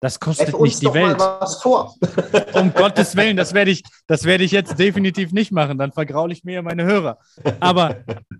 Das 0.00 0.20
kostet 0.20 0.50
F 0.50 0.60
nicht 0.60 0.80
die 0.80 0.94
Welt. 0.94 1.16
um 2.54 2.72
Gottes 2.72 3.16
Willen, 3.16 3.36
das 3.36 3.52
werde 3.52 3.72
ich, 3.72 3.82
das 4.06 4.24
werde 4.24 4.44
ich 4.44 4.52
jetzt 4.52 4.78
definitiv 4.78 5.32
nicht 5.32 5.50
machen. 5.50 5.76
Dann 5.76 5.90
vergraule 5.90 6.32
ich 6.32 6.44
mir 6.44 6.62
meine 6.62 6.84
Hörer. 6.84 7.18
Aber 7.58 7.96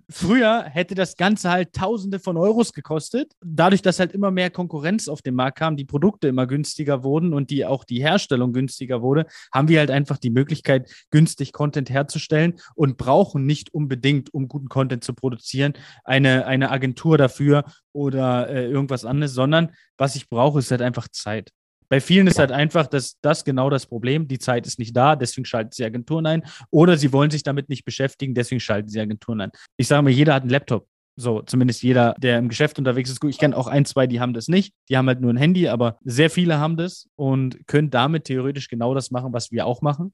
früher 0.09 0.63
hätte 0.63 0.95
das 0.95 1.17
Ganze 1.17 1.51
halt 1.51 1.73
Tausende 1.73 2.19
von 2.19 2.37
Euros 2.37 2.71
gekostet. 2.71 3.33
Dadurch, 3.43 3.81
dass 3.81 3.99
halt 3.99 4.13
immer 4.13 4.31
mehr 4.31 4.49
Konkurrenz 4.49 5.09
auf 5.09 5.21
den 5.21 5.35
Markt 5.35 5.57
kam, 5.57 5.75
die 5.75 5.83
Produkte 5.83 6.29
immer 6.29 6.47
günstiger 6.47 7.03
wurden 7.03 7.33
und 7.33 7.49
die 7.49 7.65
auch 7.65 7.83
die 7.83 8.01
Herstellung 8.01 8.53
günstiger 8.53 9.01
wurde, 9.01 9.25
haben 9.53 9.67
wir 9.67 9.79
halt 9.79 9.91
einfach 9.91 10.17
die 10.17 10.29
Möglichkeit, 10.29 10.89
günstig 11.11 11.51
Content 11.51 11.89
herzustellen 11.89 12.59
und 12.75 12.97
brauchen 12.97 13.45
nicht 13.45 13.73
unbedingt, 13.73 14.33
um 14.33 14.47
guten 14.47 14.69
Content 14.69 15.03
zu 15.03 15.13
produzieren, 15.13 15.73
eine, 16.05 16.45
eine 16.45 16.71
Agentur 16.71 17.17
dafür 17.17 17.65
oder 17.93 18.49
äh, 18.49 18.65
irgendwas 18.65 19.05
anderes, 19.05 19.33
sondern 19.33 19.71
was 19.97 20.15
ich 20.15 20.29
brauche, 20.29 20.59
ist 20.59 20.71
halt 20.71 20.81
einfach 20.81 21.07
Zeit. 21.07 21.51
Bei 21.89 21.99
vielen 21.99 22.27
ist 22.27 22.37
halt 22.37 22.51
einfach 22.51 22.85
dass 22.85 23.19
das 23.21 23.43
genau 23.43 23.69
das 23.69 23.87
Problem. 23.87 24.27
Die 24.27 24.37
Zeit 24.37 24.67
ist 24.67 24.77
nicht 24.77 24.95
da, 24.95 25.15
deswegen 25.15 25.45
schalten 25.45 25.71
sie 25.71 25.83
Agenturen 25.83 26.27
ein. 26.27 26.43
Oder 26.69 26.97
sie 26.97 27.11
wollen 27.11 27.31
sich 27.31 27.41
damit 27.41 27.67
nicht 27.67 27.83
beschäftigen, 27.83 28.35
deswegen 28.35 28.59
schalten 28.59 28.89
sie 28.89 28.99
Agenturen 28.99 29.41
ein. 29.41 29.51
Ich 29.75 29.87
sage 29.87 30.03
mal, 30.03 30.11
jeder 30.11 30.35
hat 30.35 30.43
einen 30.43 30.51
Laptop. 30.51 30.87
So, 31.19 31.41
zumindest 31.41 31.83
jeder, 31.83 32.15
der 32.17 32.39
im 32.39 32.47
Geschäft 32.47 32.79
unterwegs 32.79 33.09
ist. 33.09 33.21
Ich 33.25 33.37
kenne 33.37 33.57
auch 33.57 33.67
ein, 33.67 33.83
zwei, 33.83 34.07
die 34.07 34.21
haben 34.21 34.33
das 34.33 34.47
nicht. 34.47 34.73
Die 34.87 34.95
haben 34.95 35.05
halt 35.05 35.19
nur 35.19 35.33
ein 35.33 35.37
Handy, 35.37 35.67
aber 35.67 35.97
sehr 36.05 36.29
viele 36.29 36.59
haben 36.59 36.77
das 36.77 37.09
und 37.17 37.67
können 37.67 37.89
damit 37.89 38.23
theoretisch 38.23 38.69
genau 38.69 38.93
das 38.93 39.11
machen, 39.11 39.33
was 39.33 39.51
wir 39.51 39.65
auch 39.65 39.81
machen. 39.81 40.13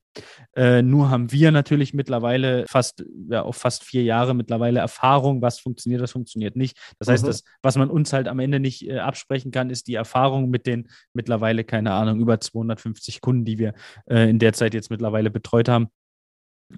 Äh, 0.56 0.82
nur 0.82 1.12
haben 1.12 1.32
wir 1.32 1.52
natürlich 1.52 1.94
mittlerweile 1.94 2.66
fast, 2.68 3.06
ja, 3.30 3.44
auf 3.44 3.56
fast 3.56 3.84
vier 3.84 4.02
Jahre 4.02 4.34
mittlerweile 4.34 4.80
Erfahrung, 4.80 5.44
was 5.44 5.60
funktioniert, 5.60 6.02
was 6.02 6.12
funktioniert 6.12 6.56
nicht. 6.56 6.76
Das 6.98 7.08
heißt, 7.08 7.24
mhm. 7.24 7.28
das, 7.28 7.44
was 7.62 7.76
man 7.78 7.92
uns 7.92 8.12
halt 8.12 8.28
am 8.28 8.40
Ende 8.40 8.60
nicht 8.60 8.90
äh, 8.90 8.98
absprechen 8.98 9.52
kann, 9.52 9.70
ist 9.70 9.88
die 9.88 9.94
Erfahrung 9.94 10.50
mit 10.50 10.66
den 10.66 10.88
mittlerweile, 11.14 11.64
keine 11.64 11.92
Ahnung, 11.92 12.20
über 12.20 12.40
250 12.40 13.22
Kunden, 13.22 13.46
die 13.46 13.60
wir 13.60 13.76
äh, 14.10 14.28
in 14.28 14.40
der 14.40 14.54
Zeit 14.54 14.74
jetzt 14.74 14.90
mittlerweile 14.90 15.30
betreut 15.30 15.70
haben. 15.70 15.90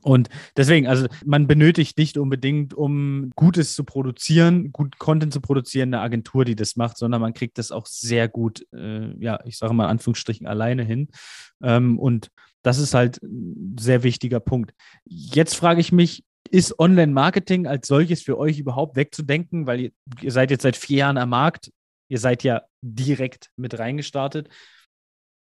Und 0.02 0.30
deswegen, 0.56 0.88
also 0.88 1.08
man 1.26 1.47
benötigt 1.47 1.97
nicht 1.97 2.17
unbedingt, 2.17 2.73
um 2.73 3.32
Gutes 3.36 3.73
zu 3.73 3.84
produzieren, 3.84 4.71
gut 4.71 5.00
Content 5.00 5.32
zu 5.32 5.39
produzieren, 5.41 5.93
eine 5.93 6.04
Agentur, 6.04 6.43
die 6.45 6.56
das 6.56 6.76
macht, 6.76 6.97
sondern 6.97 7.21
man 7.21 7.34
kriegt 7.34 7.58
das 7.58 7.71
auch 7.71 7.86
sehr 7.86 8.28
gut, 8.28 8.65
äh, 8.73 9.15
ja, 9.17 9.39
ich 9.45 9.58
sage 9.58 9.73
mal 9.73 9.86
in 9.86 9.91
Anführungsstrichen 9.91 10.45
alleine 10.45 10.84
hin. 10.84 11.08
Ähm, 11.63 11.97
und 12.00 12.30
das 12.63 12.80
ist 12.80 12.93
halt 12.93 13.21
ein 13.23 13.78
sehr 13.80 14.04
wichtiger 14.04 14.41
Punkt. 14.41 14.73
Jetzt 15.06 15.56
frage 15.56 15.80
ich 15.80 15.91
mich, 15.91 16.23
Ist 16.50 16.80
Online-Marketing 16.80 17.67
als 17.67 17.88
solches 17.88 18.21
für 18.21 18.38
euch 18.38 18.60
überhaupt 18.60 18.95
wegzudenken? 18.95 19.67
Weil 19.67 19.80
ihr, 19.80 19.91
ihr 20.21 20.32
seid 20.32 20.52
jetzt 20.52 20.63
seit 20.63 20.78
vier 20.78 20.97
Jahren 20.97 21.17
am 21.17 21.30
Markt. 21.30 21.71
Ihr 22.10 22.19
seid 22.19 22.43
ja 22.43 22.62
direkt 22.82 23.50
mit 23.58 23.78
reingestartet. 23.80 24.47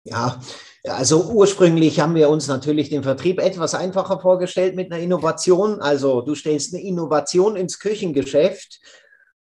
Ja, 0.05 0.39
also 0.85 1.31
ursprünglich 1.31 1.99
haben 1.99 2.15
wir 2.15 2.29
uns 2.29 2.47
natürlich 2.47 2.91
den 2.91 3.03
Vertrieb 3.03 3.41
etwas 3.41 3.75
einfacher 3.75 4.21
vorgestellt 4.21 4.77
mit 4.77 4.93
einer 4.93 5.03
Innovation. 5.03 5.81
Also 5.81 6.21
du 6.21 6.35
stellst 6.35 6.75
eine 6.75 6.83
Innovation 6.83 7.57
ins 7.57 7.79
Küchengeschäft. 7.79 8.81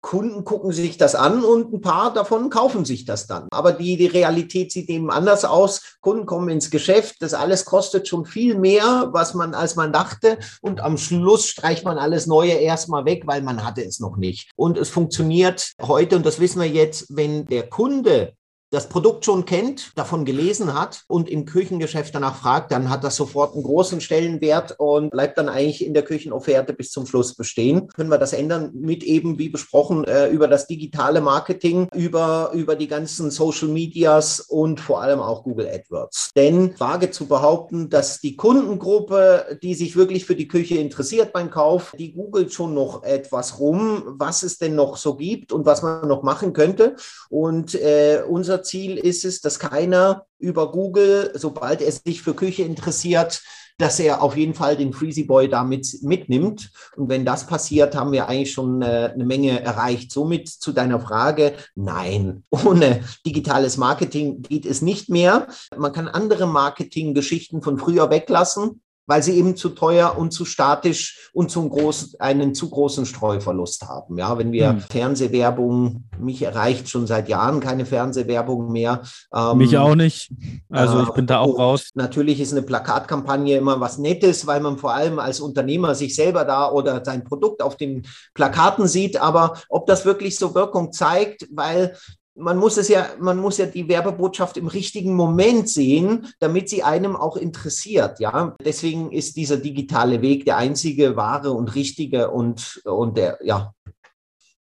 Kunden 0.00 0.44
gucken 0.44 0.70
sich 0.72 0.98
das 0.98 1.14
an 1.14 1.44
und 1.44 1.72
ein 1.72 1.80
paar 1.80 2.12
davon 2.12 2.50
kaufen 2.50 2.84
sich 2.84 3.06
das 3.06 3.26
dann. 3.26 3.48
Aber 3.50 3.72
die, 3.72 3.96
die 3.96 4.06
Realität 4.06 4.70
sieht 4.70 4.90
eben 4.90 5.10
anders 5.10 5.46
aus. 5.46 5.96
Kunden 6.00 6.26
kommen 6.26 6.50
ins 6.50 6.70
Geschäft. 6.70 7.16
Das 7.20 7.32
alles 7.32 7.64
kostet 7.64 8.06
schon 8.06 8.26
viel 8.26 8.58
mehr, 8.58 9.08
was 9.12 9.32
man, 9.32 9.54
als 9.54 9.76
man 9.76 9.92
dachte. 9.92 10.38
Und 10.60 10.82
am 10.82 10.98
Schluss 10.98 11.46
streicht 11.46 11.84
man 11.84 11.96
alles 11.96 12.26
Neue 12.26 12.52
erstmal 12.52 13.06
weg, 13.06 13.22
weil 13.26 13.40
man 13.40 13.64
hatte 13.64 13.82
es 13.82 13.98
noch 13.98 14.18
nicht. 14.18 14.50
Und 14.56 14.76
es 14.76 14.90
funktioniert 14.90 15.72
heute, 15.80 16.16
und 16.16 16.26
das 16.26 16.38
wissen 16.38 16.60
wir 16.60 16.68
jetzt, 16.68 17.06
wenn 17.08 17.46
der 17.46 17.68
Kunde 17.70 18.34
das 18.74 18.88
Produkt 18.88 19.24
schon 19.24 19.44
kennt, 19.44 19.92
davon 19.94 20.24
gelesen 20.24 20.74
hat 20.74 21.04
und 21.06 21.28
im 21.28 21.44
Küchengeschäft 21.44 22.14
danach 22.14 22.36
fragt, 22.36 22.72
dann 22.72 22.90
hat 22.90 23.04
das 23.04 23.14
sofort 23.14 23.54
einen 23.54 23.62
großen 23.62 24.00
Stellenwert 24.00 24.74
und 24.78 25.10
bleibt 25.10 25.38
dann 25.38 25.48
eigentlich 25.48 25.86
in 25.86 25.94
der 25.94 26.02
Küchenofferte 26.02 26.72
bis 26.72 26.90
zum 26.90 27.06
Schluss 27.06 27.34
bestehen. 27.36 27.88
Können 27.94 28.10
wir 28.10 28.18
das 28.18 28.32
ändern 28.32 28.72
mit 28.74 29.04
eben, 29.04 29.38
wie 29.38 29.48
besprochen, 29.48 30.04
äh, 30.04 30.28
über 30.28 30.48
das 30.48 30.66
digitale 30.66 31.20
Marketing, 31.20 31.88
über, 31.94 32.50
über 32.52 32.74
die 32.74 32.88
ganzen 32.88 33.30
Social 33.30 33.68
Medias 33.68 34.40
und 34.40 34.80
vor 34.80 35.00
allem 35.00 35.20
auch 35.20 35.44
Google 35.44 35.68
AdWords. 35.68 36.30
Denn 36.34 36.74
wage 36.80 37.12
zu 37.12 37.26
behaupten, 37.26 37.90
dass 37.90 38.20
die 38.20 38.34
Kundengruppe, 38.34 39.58
die 39.62 39.74
sich 39.74 39.94
wirklich 39.94 40.24
für 40.24 40.34
die 40.34 40.48
Küche 40.48 40.78
interessiert 40.78 41.32
beim 41.32 41.50
Kauf, 41.50 41.94
die 41.96 42.12
googelt 42.12 42.52
schon 42.52 42.74
noch 42.74 43.04
etwas 43.04 43.60
rum, 43.60 44.02
was 44.18 44.42
es 44.42 44.58
denn 44.58 44.74
noch 44.74 44.96
so 44.96 45.14
gibt 45.14 45.52
und 45.52 45.64
was 45.64 45.82
man 45.82 46.08
noch 46.08 46.24
machen 46.24 46.52
könnte. 46.52 46.96
Und 47.30 47.76
äh, 47.76 48.22
unser 48.28 48.63
Ziel 48.64 48.96
ist 48.96 49.24
es, 49.24 49.40
dass 49.40 49.58
keiner 49.58 50.26
über 50.38 50.72
Google, 50.72 51.32
sobald 51.34 51.80
er 51.80 51.92
sich 51.92 52.22
für 52.22 52.34
Küche 52.34 52.64
interessiert, 52.64 53.42
dass 53.78 53.98
er 53.98 54.22
auf 54.22 54.36
jeden 54.36 54.54
Fall 54.54 54.76
den 54.76 54.92
Freezy 54.92 55.24
Boy 55.24 55.48
damit 55.48 55.98
mitnimmt. 56.02 56.70
Und 56.96 57.08
wenn 57.08 57.24
das 57.24 57.46
passiert, 57.46 57.96
haben 57.96 58.12
wir 58.12 58.28
eigentlich 58.28 58.52
schon 58.52 58.82
äh, 58.82 59.10
eine 59.12 59.24
Menge 59.24 59.62
erreicht. 59.62 60.12
Somit 60.12 60.48
zu 60.48 60.72
deiner 60.72 61.00
Frage, 61.00 61.54
nein, 61.74 62.44
ohne 62.50 63.02
digitales 63.26 63.76
Marketing 63.76 64.42
geht 64.42 64.64
es 64.64 64.80
nicht 64.80 65.08
mehr. 65.08 65.48
Man 65.76 65.92
kann 65.92 66.08
andere 66.08 66.46
Marketinggeschichten 66.46 67.62
von 67.62 67.78
früher 67.78 68.10
weglassen 68.10 68.80
weil 69.06 69.22
sie 69.22 69.36
eben 69.36 69.56
zu 69.56 69.70
teuer 69.70 70.16
und 70.16 70.32
zu 70.32 70.44
statisch 70.44 71.30
und 71.32 71.50
zum 71.50 71.68
großen, 71.68 72.20
einen 72.20 72.54
zu 72.54 72.70
großen 72.70 73.06
Streuverlust 73.06 73.82
haben. 73.86 74.18
Ja, 74.18 74.38
wenn 74.38 74.52
wir 74.52 74.70
hm. 74.70 74.80
Fernsehwerbung, 74.80 76.04
mich 76.18 76.42
erreicht 76.42 76.88
schon 76.88 77.06
seit 77.06 77.28
Jahren 77.28 77.60
keine 77.60 77.86
Fernsehwerbung 77.86 78.72
mehr. 78.72 79.02
Ähm, 79.34 79.58
mich 79.58 79.76
auch 79.76 79.94
nicht. 79.94 80.30
Also 80.70 81.02
ich 81.02 81.10
bin 81.10 81.26
da 81.26 81.40
auch 81.40 81.58
raus. 81.58 81.90
Natürlich 81.94 82.40
ist 82.40 82.52
eine 82.52 82.62
Plakatkampagne 82.62 83.56
immer 83.56 83.80
was 83.80 83.98
Nettes, 83.98 84.46
weil 84.46 84.60
man 84.60 84.78
vor 84.78 84.94
allem 84.94 85.18
als 85.18 85.40
Unternehmer 85.40 85.94
sich 85.94 86.14
selber 86.14 86.44
da 86.44 86.70
oder 86.70 87.04
sein 87.04 87.24
Produkt 87.24 87.62
auf 87.62 87.76
den 87.76 88.06
Plakaten 88.34 88.86
sieht. 88.86 89.20
Aber 89.20 89.54
ob 89.68 89.86
das 89.86 90.04
wirklich 90.04 90.36
so 90.36 90.54
Wirkung 90.54 90.92
zeigt, 90.92 91.46
weil 91.50 91.96
man 92.36 92.58
muss 92.58 92.76
es 92.76 92.88
ja, 92.88 93.08
man 93.20 93.38
muss 93.38 93.58
ja 93.58 93.66
die 93.66 93.88
Werbebotschaft 93.88 94.56
im 94.56 94.66
richtigen 94.66 95.14
Moment 95.14 95.68
sehen, 95.68 96.28
damit 96.40 96.68
sie 96.68 96.82
einem 96.82 97.16
auch 97.16 97.36
interessiert. 97.36 98.18
Ja, 98.20 98.56
deswegen 98.64 99.12
ist 99.12 99.36
dieser 99.36 99.56
digitale 99.56 100.20
Weg 100.22 100.44
der 100.44 100.56
einzige 100.56 101.16
wahre 101.16 101.52
und 101.52 101.74
richtige 101.74 102.30
und, 102.30 102.82
und 102.84 103.16
der, 103.16 103.38
ja, 103.42 103.72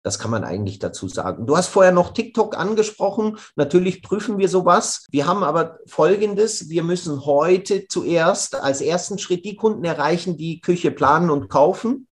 das 0.01 0.17
kann 0.17 0.31
man 0.31 0.43
eigentlich 0.43 0.79
dazu 0.79 1.07
sagen. 1.07 1.45
Du 1.45 1.57
hast 1.57 1.67
vorher 1.67 1.91
noch 1.91 2.13
TikTok 2.13 2.57
angesprochen. 2.57 3.37
Natürlich 3.55 4.01
prüfen 4.01 4.37
wir 4.37 4.47
sowas. 4.47 5.05
Wir 5.11 5.27
haben 5.27 5.43
aber 5.43 5.77
Folgendes. 5.85 6.69
Wir 6.69 6.83
müssen 6.83 7.25
heute 7.25 7.85
zuerst 7.87 8.55
als 8.55 8.81
ersten 8.81 9.19
Schritt 9.19 9.43
die 9.43 9.55
Kunden 9.55 9.83
erreichen, 9.83 10.37
die 10.37 10.61
Küche 10.61 10.91
planen 10.91 11.29
und 11.29 11.49
kaufen. 11.49 12.07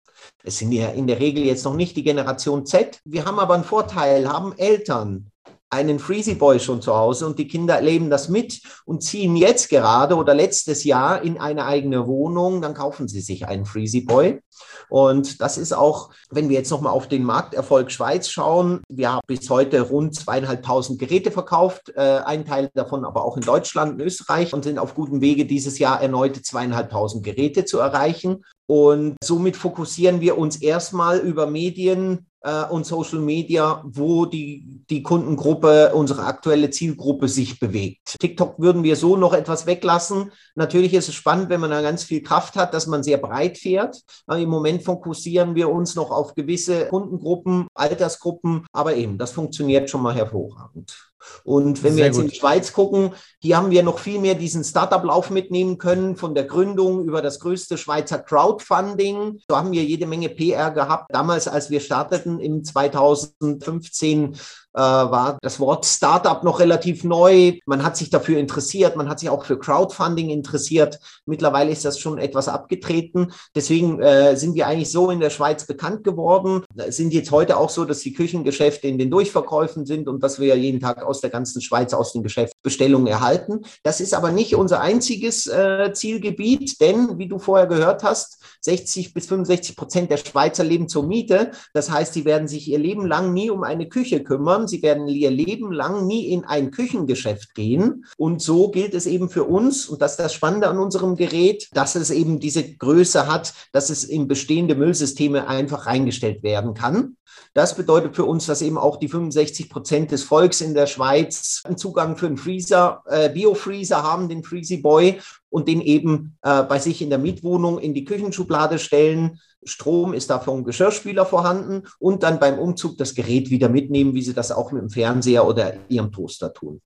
Es 0.44 0.58
sind 0.58 0.72
ja 0.72 0.88
in 0.90 1.08
der 1.08 1.18
Regel 1.18 1.44
jetzt 1.44 1.64
noch 1.64 1.74
nicht 1.74 1.96
die 1.96 2.04
Generation 2.04 2.66
Z. 2.66 3.00
Wir 3.04 3.24
haben 3.24 3.40
aber 3.40 3.54
einen 3.54 3.64
Vorteil, 3.64 4.28
haben 4.28 4.56
Eltern, 4.56 5.31
einen 5.72 5.98
Freezy 5.98 6.34
Boy 6.34 6.60
schon 6.60 6.82
zu 6.82 6.94
Hause 6.94 7.26
und 7.26 7.38
die 7.38 7.48
Kinder 7.48 7.76
erleben 7.76 8.10
das 8.10 8.28
mit 8.28 8.60
und 8.84 9.02
ziehen 9.02 9.36
jetzt 9.36 9.70
gerade 9.70 10.16
oder 10.16 10.34
letztes 10.34 10.84
Jahr 10.84 11.22
in 11.22 11.40
eine 11.40 11.64
eigene 11.64 12.06
Wohnung, 12.06 12.60
dann 12.60 12.74
kaufen 12.74 13.08
sie 13.08 13.22
sich 13.22 13.46
einen 13.46 13.64
Freezy 13.64 14.02
Boy. 14.02 14.42
Und 14.90 15.40
das 15.40 15.56
ist 15.56 15.72
auch, 15.72 16.10
wenn 16.30 16.50
wir 16.50 16.58
jetzt 16.58 16.70
nochmal 16.70 16.92
auf 16.92 17.08
den 17.08 17.24
Markterfolg 17.24 17.90
Schweiz 17.90 18.28
schauen, 18.28 18.82
wir 18.90 19.12
haben 19.12 19.22
bis 19.26 19.48
heute 19.48 19.80
rund 19.80 20.14
zweieinhalbtausend 20.14 20.98
Geräte 20.98 21.30
verkauft, 21.30 21.90
äh, 21.96 22.18
ein 22.18 22.44
Teil 22.44 22.70
davon 22.74 23.06
aber 23.06 23.24
auch 23.24 23.38
in 23.38 23.42
Deutschland 23.42 23.94
und 23.94 24.00
Österreich 24.00 24.52
und 24.52 24.64
sind 24.64 24.78
auf 24.78 24.94
gutem 24.94 25.22
Wege, 25.22 25.46
dieses 25.46 25.78
Jahr 25.78 26.02
erneute 26.02 26.42
zweieinhalbtausend 26.42 27.24
Geräte 27.24 27.64
zu 27.64 27.78
erreichen. 27.78 28.44
Und 28.66 29.16
somit 29.24 29.56
fokussieren 29.56 30.20
wir 30.20 30.36
uns 30.36 30.56
erstmal 30.56 31.18
über 31.18 31.46
Medien 31.46 32.26
äh, 32.42 32.64
und 32.64 32.86
Social 32.86 33.20
Media, 33.20 33.82
wo 33.86 34.26
die, 34.26 34.82
die 34.90 35.02
Kundengruppe, 35.02 35.92
unsere 35.94 36.24
aktuelle 36.24 36.70
Zielgruppe 36.70 37.28
sich 37.28 37.60
bewegt. 37.60 38.16
TikTok 38.20 38.58
würden 38.58 38.82
wir 38.82 38.96
so 38.96 39.16
noch 39.16 39.32
etwas 39.32 39.66
weglassen. 39.66 40.32
Natürlich 40.54 40.94
ist 40.94 41.08
es 41.08 41.14
spannend, 41.14 41.48
wenn 41.48 41.60
man 41.60 41.70
da 41.70 41.82
ganz 41.82 42.04
viel 42.04 42.22
Kraft 42.22 42.56
hat, 42.56 42.74
dass 42.74 42.86
man 42.86 43.02
sehr 43.02 43.18
breit 43.18 43.58
fährt. 43.58 44.02
Aber 44.26 44.38
Im 44.38 44.48
Moment 44.48 44.82
fokussieren 44.82 45.54
wir 45.54 45.70
uns 45.70 45.94
noch 45.94 46.10
auf 46.10 46.34
gewisse 46.34 46.86
Kundengruppen, 46.88 47.66
Altersgruppen, 47.74 48.66
aber 48.72 48.96
eben, 48.96 49.18
das 49.18 49.32
funktioniert 49.32 49.90
schon 49.90 50.02
mal 50.02 50.14
hervorragend. 50.14 51.11
Und 51.44 51.82
wenn 51.82 51.94
Sehr 51.94 51.98
wir 51.98 52.04
jetzt 52.06 52.16
gut. 52.16 52.24
in 52.24 52.30
die 52.30 52.36
Schweiz 52.36 52.72
gucken, 52.72 53.12
hier 53.40 53.56
haben 53.56 53.70
wir 53.70 53.82
noch 53.82 53.98
viel 53.98 54.18
mehr 54.18 54.34
diesen 54.34 54.64
Startup-Lauf 54.64 55.30
mitnehmen 55.30 55.78
können, 55.78 56.16
von 56.16 56.34
der 56.34 56.44
Gründung 56.44 57.04
über 57.04 57.22
das 57.22 57.40
größte 57.40 57.78
Schweizer 57.78 58.18
Crowdfunding. 58.18 59.40
Da 59.48 59.58
haben 59.58 59.72
wir 59.72 59.84
jede 59.84 60.06
Menge 60.06 60.28
PR 60.28 60.70
gehabt. 60.70 61.12
Damals, 61.12 61.48
als 61.48 61.70
wir 61.70 61.80
starteten 61.80 62.40
im 62.40 62.64
2015, 62.64 64.36
äh, 64.74 64.80
war 64.80 65.38
das 65.42 65.60
Wort 65.60 65.84
Startup 65.84 66.42
noch 66.44 66.60
relativ 66.60 67.04
neu. 67.04 67.58
Man 67.66 67.82
hat 67.82 67.96
sich 67.96 68.10
dafür 68.10 68.38
interessiert, 68.38 68.96
man 68.96 69.08
hat 69.08 69.20
sich 69.20 69.30
auch 69.30 69.44
für 69.44 69.58
Crowdfunding 69.58 70.30
interessiert. 70.30 70.98
Mittlerweile 71.26 71.70
ist 71.70 71.84
das 71.84 71.98
schon 71.98 72.18
etwas 72.18 72.48
abgetreten. 72.48 73.32
Deswegen 73.54 74.00
äh, 74.00 74.36
sind 74.36 74.54
wir 74.54 74.66
eigentlich 74.66 74.90
so 74.90 75.10
in 75.10 75.20
der 75.20 75.30
Schweiz 75.30 75.66
bekannt 75.66 76.04
geworden. 76.04 76.64
Sind 76.88 77.12
jetzt 77.12 77.30
heute 77.30 77.56
auch 77.56 77.70
so, 77.70 77.84
dass 77.84 78.00
die 78.00 78.12
Küchengeschäfte 78.12 78.88
in 78.88 78.98
den 78.98 79.10
Durchverkäufen 79.10 79.86
sind 79.86 80.08
und 80.08 80.22
dass 80.22 80.40
wir 80.40 80.56
jeden 80.56 80.80
Tag 80.80 81.02
aus 81.02 81.20
der 81.20 81.30
ganzen 81.30 81.60
Schweiz 81.60 81.94
aus 81.94 82.12
den 82.12 82.22
Geschäftsbestellungen 82.22 83.06
erhalten. 83.06 83.60
Das 83.82 84.00
ist 84.00 84.14
aber 84.14 84.30
nicht 84.32 84.54
unser 84.54 84.80
einziges 84.80 85.46
äh, 85.46 85.92
Zielgebiet, 85.92 86.80
denn 86.80 87.18
wie 87.18 87.28
du 87.28 87.38
vorher 87.38 87.66
gehört 87.66 88.02
hast, 88.02 88.38
60 88.60 89.14
bis 89.14 89.26
65 89.26 89.76
Prozent 89.76 90.10
der 90.10 90.16
Schweizer 90.16 90.64
leben 90.64 90.88
zur 90.88 91.04
Miete. 91.04 91.50
Das 91.74 91.90
heißt, 91.90 92.14
sie 92.14 92.24
werden 92.24 92.48
sich 92.48 92.68
ihr 92.68 92.78
Leben 92.78 93.06
lang 93.06 93.32
nie 93.32 93.50
um 93.50 93.64
eine 93.64 93.88
Küche 93.88 94.22
kümmern. 94.22 94.61
Sie 94.68 94.82
werden 94.82 95.08
ihr 95.08 95.30
Leben 95.30 95.72
lang 95.72 96.06
nie 96.06 96.28
in 96.28 96.44
ein 96.44 96.70
Küchengeschäft 96.70 97.54
gehen. 97.54 98.04
Und 98.16 98.42
so 98.42 98.70
gilt 98.70 98.94
es 98.94 99.06
eben 99.06 99.28
für 99.28 99.44
uns, 99.44 99.86
und 99.86 100.02
das 100.02 100.12
ist 100.12 100.20
das 100.20 100.34
Spannende 100.34 100.68
an 100.68 100.78
unserem 100.78 101.16
Gerät, 101.16 101.68
dass 101.72 101.94
es 101.94 102.10
eben 102.10 102.40
diese 102.40 102.76
Größe 102.76 103.26
hat, 103.26 103.54
dass 103.72 103.90
es 103.90 104.04
in 104.04 104.28
bestehende 104.28 104.74
Müllsysteme 104.74 105.48
einfach 105.48 105.86
reingestellt 105.86 106.42
werden 106.42 106.74
kann. 106.74 107.16
Das 107.54 107.76
bedeutet 107.76 108.16
für 108.16 108.24
uns, 108.24 108.46
dass 108.46 108.62
eben 108.62 108.78
auch 108.78 108.96
die 108.96 109.08
65 109.08 109.68
Prozent 109.68 110.10
des 110.10 110.24
Volks 110.24 110.60
in 110.60 110.74
der 110.74 110.86
Schweiz 110.86 111.62
einen 111.64 111.76
Zugang 111.76 112.16
für 112.16 112.26
einen 112.26 112.36
Freezer, 112.36 113.02
äh, 113.06 113.28
Biofreezer 113.28 114.02
haben, 114.02 114.28
den 114.28 114.42
Freezy 114.42 114.78
Boy, 114.78 115.20
und 115.52 115.68
den 115.68 115.82
eben 115.82 116.38
äh, 116.42 116.62
bei 116.62 116.78
sich 116.78 117.02
in 117.02 117.10
der 117.10 117.18
Mietwohnung 117.18 117.78
in 117.78 117.92
die 117.92 118.04
Küchenschublade 118.04 118.78
stellen. 118.78 119.38
Strom 119.62 120.14
ist 120.14 120.30
da 120.30 120.40
vom 120.40 120.64
Geschirrspüler 120.64 121.26
vorhanden 121.26 121.86
und 121.98 122.22
dann 122.22 122.40
beim 122.40 122.58
Umzug 122.58 122.96
das 122.96 123.14
Gerät 123.14 123.50
wieder 123.50 123.68
mitnehmen, 123.68 124.14
wie 124.14 124.22
sie 124.22 124.32
das 124.32 124.50
auch 124.50 124.72
mit 124.72 124.80
dem 124.80 124.90
Fernseher 124.90 125.46
oder 125.46 125.74
ihrem 125.88 126.10
Toaster 126.10 126.54
tun. 126.54 126.80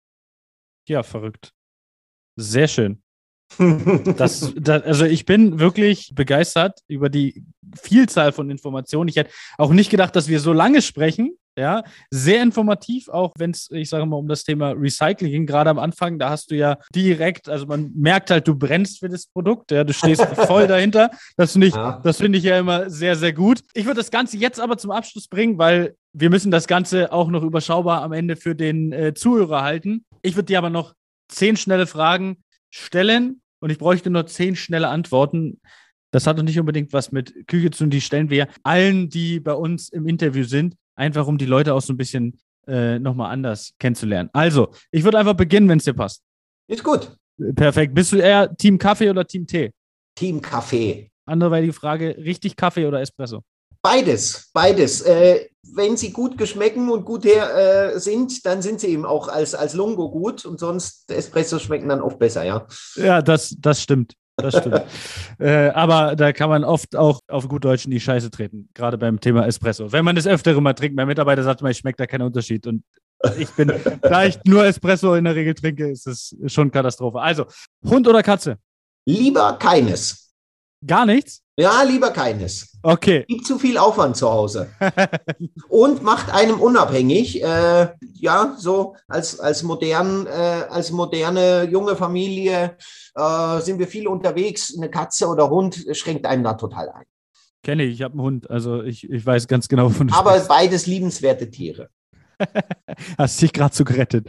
Ja, 0.88 1.04
verrückt. 1.04 1.52
Sehr 2.36 2.68
schön. 2.68 3.02
Das, 4.16 4.52
das, 4.56 4.82
also 4.82 5.04
ich 5.04 5.24
bin 5.24 5.60
wirklich 5.60 6.12
begeistert 6.12 6.80
über 6.88 7.08
die 7.08 7.44
Vielzahl 7.80 8.32
von 8.32 8.50
Informationen. 8.50 9.08
Ich 9.08 9.14
hätte 9.14 9.30
auch 9.56 9.70
nicht 9.70 9.90
gedacht, 9.90 10.16
dass 10.16 10.26
wir 10.26 10.40
so 10.40 10.52
lange 10.52 10.82
sprechen. 10.82 11.38
Ja, 11.58 11.84
sehr 12.10 12.42
informativ, 12.42 13.08
auch 13.08 13.32
wenn 13.38 13.52
es, 13.52 13.70
ich 13.70 13.88
sage 13.88 14.04
mal, 14.04 14.16
um 14.16 14.28
das 14.28 14.44
Thema 14.44 14.72
Recycling 14.72 15.30
ging, 15.30 15.46
gerade 15.46 15.70
am 15.70 15.78
Anfang, 15.78 16.18
da 16.18 16.28
hast 16.28 16.50
du 16.50 16.54
ja 16.54 16.76
direkt, 16.94 17.48
also 17.48 17.64
man 17.64 17.92
merkt 17.94 18.30
halt, 18.30 18.46
du 18.46 18.54
brennst 18.54 18.98
für 18.98 19.08
das 19.08 19.26
Produkt, 19.26 19.70
ja, 19.70 19.82
du 19.82 19.94
stehst 19.94 20.22
voll 20.46 20.66
dahinter. 20.66 21.10
Das 21.38 21.52
finde 21.52 21.68
ich, 21.68 21.74
ja. 21.74 21.98
das 22.04 22.18
finde 22.18 22.36
ich 22.36 22.44
ja 22.44 22.58
immer 22.58 22.90
sehr, 22.90 23.16
sehr 23.16 23.32
gut. 23.32 23.60
Ich 23.72 23.86
würde 23.86 24.00
das 24.00 24.10
Ganze 24.10 24.36
jetzt 24.36 24.60
aber 24.60 24.76
zum 24.76 24.90
Abschluss 24.90 25.28
bringen, 25.28 25.56
weil 25.56 25.96
wir 26.12 26.28
müssen 26.28 26.50
das 26.50 26.66
Ganze 26.66 27.10
auch 27.12 27.28
noch 27.28 27.42
überschaubar 27.42 28.02
am 28.02 28.12
Ende 28.12 28.36
für 28.36 28.54
den 28.54 28.92
äh, 28.92 29.14
Zuhörer 29.14 29.62
halten. 29.62 30.04
Ich 30.22 30.36
würde 30.36 30.46
dir 30.46 30.58
aber 30.58 30.70
noch 30.70 30.94
zehn 31.28 31.56
schnelle 31.56 31.86
Fragen 31.86 32.36
stellen 32.70 33.40
und 33.60 33.70
ich 33.70 33.78
bräuchte 33.78 34.10
nur 34.10 34.26
zehn 34.26 34.56
schnelle 34.56 34.88
Antworten 34.88 35.60
Das 36.10 36.26
hat 36.26 36.38
doch 36.38 36.42
nicht 36.42 36.58
unbedingt 36.58 36.92
was 36.92 37.12
mit 37.12 37.46
Küche 37.46 37.70
zu 37.70 37.84
tun. 37.84 37.90
Die 37.90 38.00
stellen 38.00 38.30
wir 38.30 38.48
allen, 38.62 39.08
die 39.08 39.40
bei 39.40 39.54
uns 39.54 39.88
im 39.88 40.06
Interview 40.06 40.44
sind, 40.44 40.74
einfach 40.96 41.26
um 41.26 41.38
die 41.38 41.46
Leute 41.46 41.74
auch 41.74 41.80
so 41.80 41.92
ein 41.92 41.96
bisschen 41.96 42.38
äh, 42.66 42.98
nochmal 42.98 43.32
anders 43.32 43.72
kennenzulernen. 43.78 44.30
Also, 44.32 44.72
ich 44.90 45.04
würde 45.04 45.18
einfach 45.18 45.34
beginnen, 45.34 45.68
wenn 45.68 45.78
es 45.78 45.84
dir 45.84 45.94
passt. 45.94 46.22
Ist 46.68 46.82
gut. 46.82 47.16
Perfekt. 47.54 47.94
Bist 47.94 48.12
du 48.12 48.16
eher 48.16 48.54
Team 48.56 48.78
Kaffee 48.78 49.10
oder 49.10 49.24
Team 49.24 49.46
Tee? 49.46 49.72
Team 50.16 50.40
Kaffee. 50.40 51.10
Anderweitige 51.26 51.72
Frage: 51.72 52.16
richtig 52.18 52.56
Kaffee 52.56 52.86
oder 52.86 53.00
Espresso? 53.00 53.42
Beides, 53.82 54.50
beides. 54.52 55.02
Äh, 55.02 55.48
wenn 55.74 55.96
sie 55.96 56.12
gut 56.12 56.38
geschmecken 56.38 56.90
und 56.90 57.04
gut 57.04 57.24
her, 57.24 57.94
äh, 57.94 58.00
sind, 58.00 58.44
dann 58.44 58.62
sind 58.62 58.80
sie 58.80 58.88
eben 58.88 59.04
auch 59.04 59.28
als, 59.28 59.54
als 59.54 59.74
Lungo 59.74 60.10
gut 60.10 60.44
und 60.44 60.58
sonst 60.58 61.10
Espresso 61.10 61.58
schmecken 61.58 61.88
dann 61.88 62.00
oft 62.00 62.18
besser, 62.18 62.42
ja. 62.42 62.66
Ja, 62.96 63.22
das, 63.22 63.54
das 63.60 63.80
stimmt. 63.80 64.14
Das 64.36 64.58
stimmt. 64.58 64.82
äh, 65.38 65.68
aber 65.70 66.14
da 66.14 66.32
kann 66.32 66.50
man 66.50 66.62
oft 66.62 66.94
auch 66.94 67.20
auf 67.28 67.48
gut 67.48 67.64
Deutsch 67.64 67.86
in 67.86 67.90
die 67.90 68.00
Scheiße 68.00 68.30
treten, 68.30 68.68
gerade 68.74 68.98
beim 68.98 69.18
Thema 69.18 69.46
Espresso. 69.46 69.92
Wenn 69.92 70.04
man 70.04 70.14
das 70.14 70.26
öftere 70.26 70.60
mal 70.60 70.74
trinkt, 70.74 70.94
mein 70.94 71.06
Mitarbeiter 71.06 71.42
sagt 71.42 71.62
mal, 71.62 71.70
ich 71.70 71.78
schmeckt 71.78 71.98
da 71.98 72.06
keinen 72.06 72.22
Unterschied. 72.22 72.66
Und 72.66 72.84
ich 73.38 73.48
bin, 73.50 73.72
da 74.02 74.24
ich 74.26 74.38
nur 74.44 74.66
Espresso 74.66 75.14
in 75.14 75.24
der 75.24 75.34
Regel 75.34 75.54
trinke, 75.54 75.88
ist 75.88 76.06
es 76.06 76.36
schon 76.46 76.70
Katastrophe. 76.70 77.18
Also, 77.20 77.46
Hund 77.84 78.06
oder 78.06 78.22
Katze? 78.22 78.58
Lieber 79.06 79.56
keines. 79.58 80.34
Gar 80.86 81.06
nichts? 81.06 81.42
Ja, 81.58 81.82
lieber 81.82 82.10
keines. 82.10 82.78
Okay. 82.82 83.24
Gibt 83.26 83.46
zu 83.46 83.58
viel 83.58 83.78
Aufwand 83.78 84.16
zu 84.16 84.30
Hause. 84.30 84.68
und 85.68 86.02
macht 86.02 86.30
einem 86.30 86.60
unabhängig. 86.60 87.42
Äh, 87.42 87.88
ja, 88.12 88.54
so 88.58 88.94
als, 89.08 89.40
als, 89.40 89.62
modern, 89.62 90.26
äh, 90.26 90.30
als 90.68 90.90
moderne 90.90 91.64
junge 91.64 91.96
Familie 91.96 92.76
äh, 93.14 93.60
sind 93.60 93.78
wir 93.78 93.88
viel 93.88 94.06
unterwegs. 94.06 94.74
Eine 94.76 94.90
Katze 94.90 95.28
oder 95.28 95.48
Hund 95.48 95.86
schränkt 95.92 96.26
einen 96.26 96.44
da 96.44 96.54
total 96.54 96.90
ein. 96.90 97.06
Kenne 97.62 97.84
ich, 97.84 97.94
ich 97.94 98.02
habe 98.02 98.12
einen 98.12 98.22
Hund, 98.22 98.50
also 98.50 98.82
ich, 98.82 99.10
ich 99.10 99.24
weiß 99.24 99.48
ganz 99.48 99.66
genau 99.66 99.88
von 99.88 100.12
Aber 100.12 100.38
beides 100.40 100.86
liebenswerte 100.86 101.50
Tiere. 101.50 101.88
Hast 103.18 103.40
dich 103.40 103.52
gerade 103.52 103.74
so 103.74 103.84
gerettet. 103.84 104.26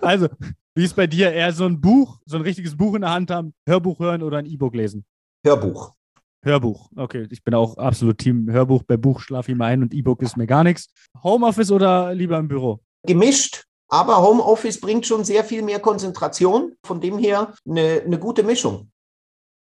also, 0.00 0.28
wie 0.74 0.84
ist 0.84 0.96
bei 0.96 1.06
dir? 1.06 1.32
Eher 1.32 1.52
so 1.52 1.64
ein 1.64 1.80
Buch, 1.80 2.18
so 2.26 2.36
ein 2.36 2.42
richtiges 2.42 2.76
Buch 2.76 2.94
in 2.94 3.02
der 3.02 3.10
Hand 3.10 3.30
haben, 3.30 3.54
Hörbuch 3.66 3.98
hören 3.98 4.22
oder 4.22 4.38
ein 4.38 4.46
E-Book 4.46 4.74
lesen? 4.74 5.04
Hörbuch. 5.44 5.92
Hörbuch. 6.44 6.90
Okay, 6.96 7.26
ich 7.30 7.42
bin 7.42 7.54
auch 7.54 7.76
absolut 7.76 8.18
Team 8.18 8.50
Hörbuch. 8.50 8.82
Bei 8.84 8.96
Buch 8.96 9.20
schlafe 9.20 9.52
ich 9.52 9.58
mal 9.58 9.66
ein 9.66 9.82
und 9.82 9.94
E-Book 9.94 10.22
ist 10.22 10.36
mir 10.36 10.46
gar 10.46 10.64
nichts. 10.64 10.88
Homeoffice 11.22 11.70
oder 11.72 12.14
lieber 12.14 12.38
im 12.38 12.48
Büro? 12.48 12.80
Gemischt, 13.04 13.64
aber 13.88 14.22
Homeoffice 14.22 14.80
bringt 14.80 15.06
schon 15.06 15.24
sehr 15.24 15.44
viel 15.44 15.62
mehr 15.62 15.80
Konzentration. 15.80 16.74
Von 16.84 17.00
dem 17.00 17.18
her 17.18 17.52
eine, 17.68 18.02
eine 18.04 18.18
gute 18.18 18.42
Mischung. 18.42 18.90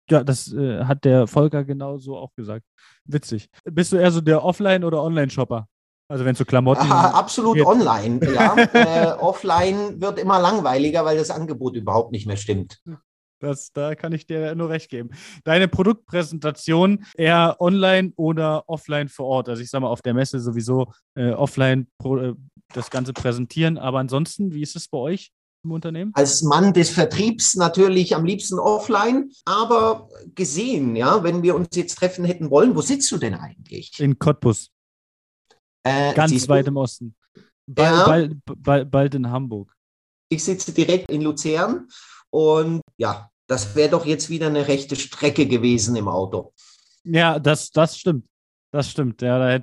Ja, 0.09 0.23
das 0.23 0.51
äh, 0.51 0.83
hat 0.83 1.05
der 1.05 1.27
Volker 1.27 1.63
genauso 1.63 2.17
auch 2.17 2.33
gesagt. 2.35 2.65
Witzig. 3.05 3.49
Bist 3.63 3.93
du 3.93 3.97
eher 3.97 4.11
so 4.11 4.21
der 4.21 4.43
Offline- 4.43 4.83
oder 4.83 5.01
Online-Shopper? 5.01 5.67
Also 6.13 6.25
wenn 6.25 6.33
es 6.33 6.37
so 6.37 6.45
Klamotten. 6.45 6.83
Aha, 6.83 7.09
absolut 7.17 7.55
geht. 7.55 7.65
online, 7.65 8.19
ja. 8.35 8.55
äh, 8.73 9.13
offline 9.13 9.99
wird 9.99 10.19
immer 10.19 10.39
langweiliger, 10.39 11.03
weil 11.05 11.17
das 11.17 11.31
Angebot 11.31 11.75
überhaupt 11.75 12.11
nicht 12.11 12.27
mehr 12.27 12.37
stimmt. 12.37 12.83
Das, 13.39 13.71
da 13.73 13.95
kann 13.95 14.13
ich 14.13 14.27
dir 14.27 14.53
nur 14.53 14.69
recht 14.69 14.91
geben. 14.91 15.09
Deine 15.43 15.67
Produktpräsentation 15.67 17.03
eher 17.17 17.55
online 17.59 18.13
oder 18.15 18.69
offline 18.69 19.09
vor 19.09 19.25
Ort? 19.25 19.49
Also 19.49 19.63
ich 19.63 19.71
sage 19.71 19.81
mal 19.81 19.87
auf 19.87 20.03
der 20.03 20.13
Messe 20.13 20.39
sowieso 20.39 20.93
äh, 21.15 21.31
offline 21.31 21.87
pro, 21.97 22.17
äh, 22.17 22.35
das 22.73 22.91
Ganze 22.91 23.11
präsentieren. 23.13 23.79
Aber 23.79 23.97
ansonsten, 23.97 24.53
wie 24.53 24.61
ist 24.61 24.75
es 24.75 24.87
bei 24.87 24.99
euch? 24.99 25.31
Im 25.63 25.71
Unternehmen? 25.71 26.11
Als 26.13 26.43
Mann 26.43 26.73
des 26.73 26.91
Vertriebs 26.91 27.55
natürlich 27.55 28.15
am 28.15 28.23
liebsten 28.23 28.59
offline, 28.59 29.31
aber 29.45 30.09
gesehen, 30.35 30.95
ja, 30.95 31.23
wenn 31.23 31.41
wir 31.41 31.55
uns 31.55 31.69
jetzt 31.73 31.95
treffen 31.95 32.23
hätten 32.23 32.51
wollen, 32.51 32.75
wo 32.75 32.81
sitzt 32.81 33.11
du 33.11 33.17
denn 33.17 33.33
eigentlich? 33.33 33.97
In 33.99 34.19
Cottbus. 34.19 34.72
Äh, 35.83 36.13
Ganz 36.13 36.47
weit 36.47 36.67
im 36.67 36.77
Osten. 36.77 37.15
Bald, 37.65 37.91
ja. 37.91 38.05
bald, 38.05 38.37
bald, 38.45 38.91
bald 38.91 39.15
in 39.15 39.29
Hamburg. 39.29 39.73
Ich 40.29 40.43
sitze 40.43 40.73
direkt 40.73 41.09
in 41.11 41.21
Luzern 41.21 41.87
und 42.29 42.81
ja, 42.97 43.29
das 43.47 43.75
wäre 43.75 43.89
doch 43.89 44.05
jetzt 44.05 44.29
wieder 44.29 44.47
eine 44.47 44.67
rechte 44.67 44.95
Strecke 44.95 45.47
gewesen 45.47 45.95
im 45.95 46.07
Auto. 46.07 46.53
Ja, 47.03 47.39
das, 47.39 47.69
das 47.71 47.97
stimmt. 47.97 48.25
Das 48.71 48.89
stimmt. 48.89 49.21
Ja, 49.21 49.37
da, 49.37 49.61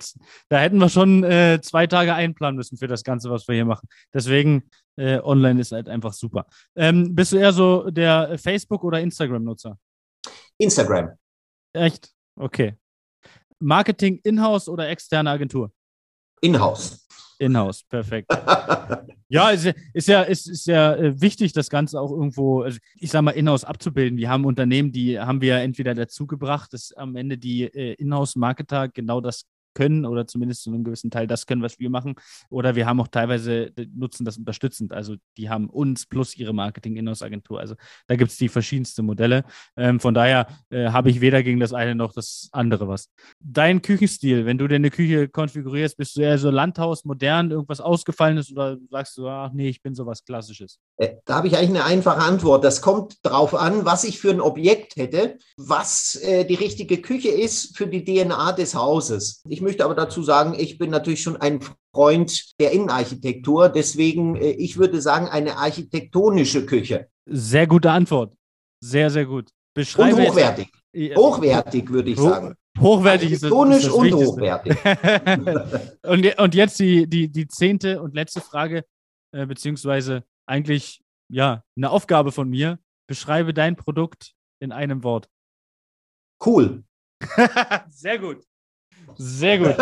da 0.48 0.58
hätten 0.58 0.78
wir 0.78 0.88
schon 0.88 1.24
äh, 1.24 1.60
zwei 1.60 1.88
Tage 1.88 2.14
einplanen 2.14 2.56
müssen 2.56 2.78
für 2.78 2.86
das 2.86 3.02
Ganze, 3.02 3.28
was 3.28 3.48
wir 3.48 3.56
hier 3.56 3.64
machen. 3.64 3.88
Deswegen, 4.14 4.70
äh, 4.96 5.18
online 5.18 5.60
ist 5.60 5.72
halt 5.72 5.88
einfach 5.88 6.12
super. 6.12 6.46
Ähm, 6.76 7.14
bist 7.14 7.32
du 7.32 7.38
eher 7.38 7.52
so 7.52 7.90
der 7.90 8.38
Facebook- 8.38 8.84
oder 8.84 9.00
Instagram-Nutzer? 9.00 9.76
Instagram. 10.58 11.10
Echt? 11.72 12.12
Okay. 12.36 12.76
Marketing 13.58 14.20
in-house 14.22 14.68
oder 14.68 14.88
externe 14.88 15.30
Agentur? 15.30 15.72
In-house. 16.40 17.06
In-house, 17.38 17.84
perfekt. 17.84 18.30
ja, 19.28 19.50
ist, 19.50 19.72
ist, 19.94 20.08
ja, 20.08 20.22
ist, 20.22 20.46
ist 20.46 20.66
ja 20.66 20.94
äh, 20.94 21.20
wichtig, 21.20 21.52
das 21.52 21.70
Ganze 21.70 22.00
auch 22.00 22.10
irgendwo, 22.10 22.62
also 22.62 22.78
ich 22.96 23.10
sag 23.10 23.22
mal, 23.22 23.30
in-house 23.30 23.64
abzubilden. 23.64 24.18
Wir 24.18 24.28
haben 24.28 24.44
Unternehmen, 24.44 24.92
die 24.92 25.18
haben 25.18 25.40
wir 25.40 25.56
entweder 25.56 25.94
dazu 25.94 26.26
gebracht, 26.26 26.72
dass 26.72 26.92
am 26.92 27.16
Ende 27.16 27.38
die 27.38 27.64
äh, 27.64 27.94
In-house-Marketer 27.94 28.88
genau 28.88 29.20
das 29.20 29.46
können 29.74 30.06
oder 30.06 30.26
zumindest 30.26 30.62
zu 30.62 30.70
einem 30.70 30.84
gewissen 30.84 31.10
Teil 31.10 31.26
das 31.26 31.46
können, 31.46 31.62
was 31.62 31.78
wir 31.78 31.90
machen. 31.90 32.14
Oder 32.48 32.74
wir 32.74 32.86
haben 32.86 33.00
auch 33.00 33.08
teilweise, 33.08 33.72
nutzen 33.94 34.24
das 34.24 34.36
unterstützend. 34.36 34.92
Also 34.92 35.16
die 35.36 35.48
haben 35.48 35.68
uns 35.68 36.06
plus 36.06 36.36
ihre 36.36 36.52
Marketing-Inhouse-Agentur. 36.52 37.60
Also 37.60 37.74
da 38.06 38.16
gibt 38.16 38.30
es 38.30 38.36
die 38.36 38.48
verschiedensten 38.48 39.04
Modelle. 39.06 39.44
Ähm, 39.76 40.00
von 40.00 40.14
daher 40.14 40.46
äh, 40.70 40.88
habe 40.88 41.10
ich 41.10 41.20
weder 41.20 41.42
gegen 41.42 41.60
das 41.60 41.72
eine 41.72 41.94
noch 41.94 42.12
das 42.12 42.48
andere 42.52 42.88
was. 42.88 43.10
Dein 43.40 43.82
Küchenstil, 43.82 44.46
wenn 44.46 44.58
du 44.58 44.68
deine 44.68 44.90
Küche 44.90 45.28
konfigurierst, 45.28 45.96
bist 45.96 46.16
du 46.16 46.22
eher 46.22 46.38
so 46.38 46.50
Landhaus, 46.50 47.04
modern, 47.04 47.50
irgendwas 47.50 47.80
Ausgefallenes 47.80 48.52
oder 48.52 48.76
sagst 48.90 49.16
du, 49.16 49.28
ach 49.28 49.52
nee, 49.52 49.68
ich 49.68 49.82
bin 49.82 49.94
sowas 49.94 50.24
Klassisches? 50.24 50.78
Äh, 50.96 51.16
da 51.24 51.36
habe 51.36 51.48
ich 51.48 51.56
eigentlich 51.56 51.70
eine 51.70 51.84
einfache 51.84 52.18
Antwort. 52.18 52.64
Das 52.64 52.82
kommt 52.82 53.16
darauf 53.22 53.54
an, 53.54 53.84
was 53.84 54.04
ich 54.04 54.18
für 54.18 54.30
ein 54.30 54.40
Objekt 54.40 54.96
hätte, 54.96 55.38
was 55.56 56.16
äh, 56.16 56.44
die 56.44 56.54
richtige 56.54 57.00
Küche 57.00 57.28
ist 57.28 57.76
für 57.76 57.86
die 57.86 58.04
DNA 58.04 58.52
des 58.52 58.74
Hauses. 58.74 59.42
Ich 59.48 59.59
möchte 59.60 59.84
aber 59.84 59.94
dazu 59.94 60.22
sagen, 60.22 60.54
ich 60.58 60.78
bin 60.78 60.90
natürlich 60.90 61.22
schon 61.22 61.36
ein 61.36 61.60
Freund 61.94 62.58
der 62.60 62.72
Innenarchitektur. 62.72 63.68
Deswegen, 63.68 64.36
äh, 64.36 64.50
ich 64.50 64.76
würde 64.78 65.00
sagen, 65.00 65.28
eine 65.28 65.56
architektonische 65.56 66.66
Küche. 66.66 67.08
Sehr 67.26 67.66
gute 67.66 67.90
Antwort. 67.90 68.34
Sehr, 68.82 69.10
sehr 69.10 69.26
gut. 69.26 69.50
Beschreibe 69.74 70.16
und 70.16 70.28
hochwertig. 70.28 70.68
Jetzt, 70.92 71.16
hochwertig, 71.16 71.90
würde 71.90 72.10
ich 72.10 72.18
sagen. 72.18 72.54
Hochwertig 72.78 73.32
ist 73.32 73.44
das, 73.44 73.50
ist 73.50 73.86
das 73.86 73.92
und 73.92 74.12
hochwertig. 74.12 74.76
und, 76.02 76.38
und, 76.38 76.54
jetzt 76.54 76.78
die, 76.80 77.06
die, 77.06 77.28
die 77.28 77.46
zehnte 77.46 78.00
und 78.00 78.14
letzte 78.14 78.40
Frage, 78.40 78.84
äh, 79.32 79.46
beziehungsweise 79.46 80.24
eigentlich 80.46 81.02
ja 81.30 81.62
eine 81.76 81.90
Aufgabe 81.90 82.32
von 82.32 82.48
mir. 82.48 82.78
Beschreibe 83.08 83.52
dein 83.52 83.76
Produkt 83.76 84.34
in 84.60 84.72
einem 84.72 85.02
Wort. 85.02 85.28
Cool. 86.44 86.84
Sehr 87.88 88.18
gut. 88.18 88.44
Sehr 89.16 89.58
gut. 89.58 89.68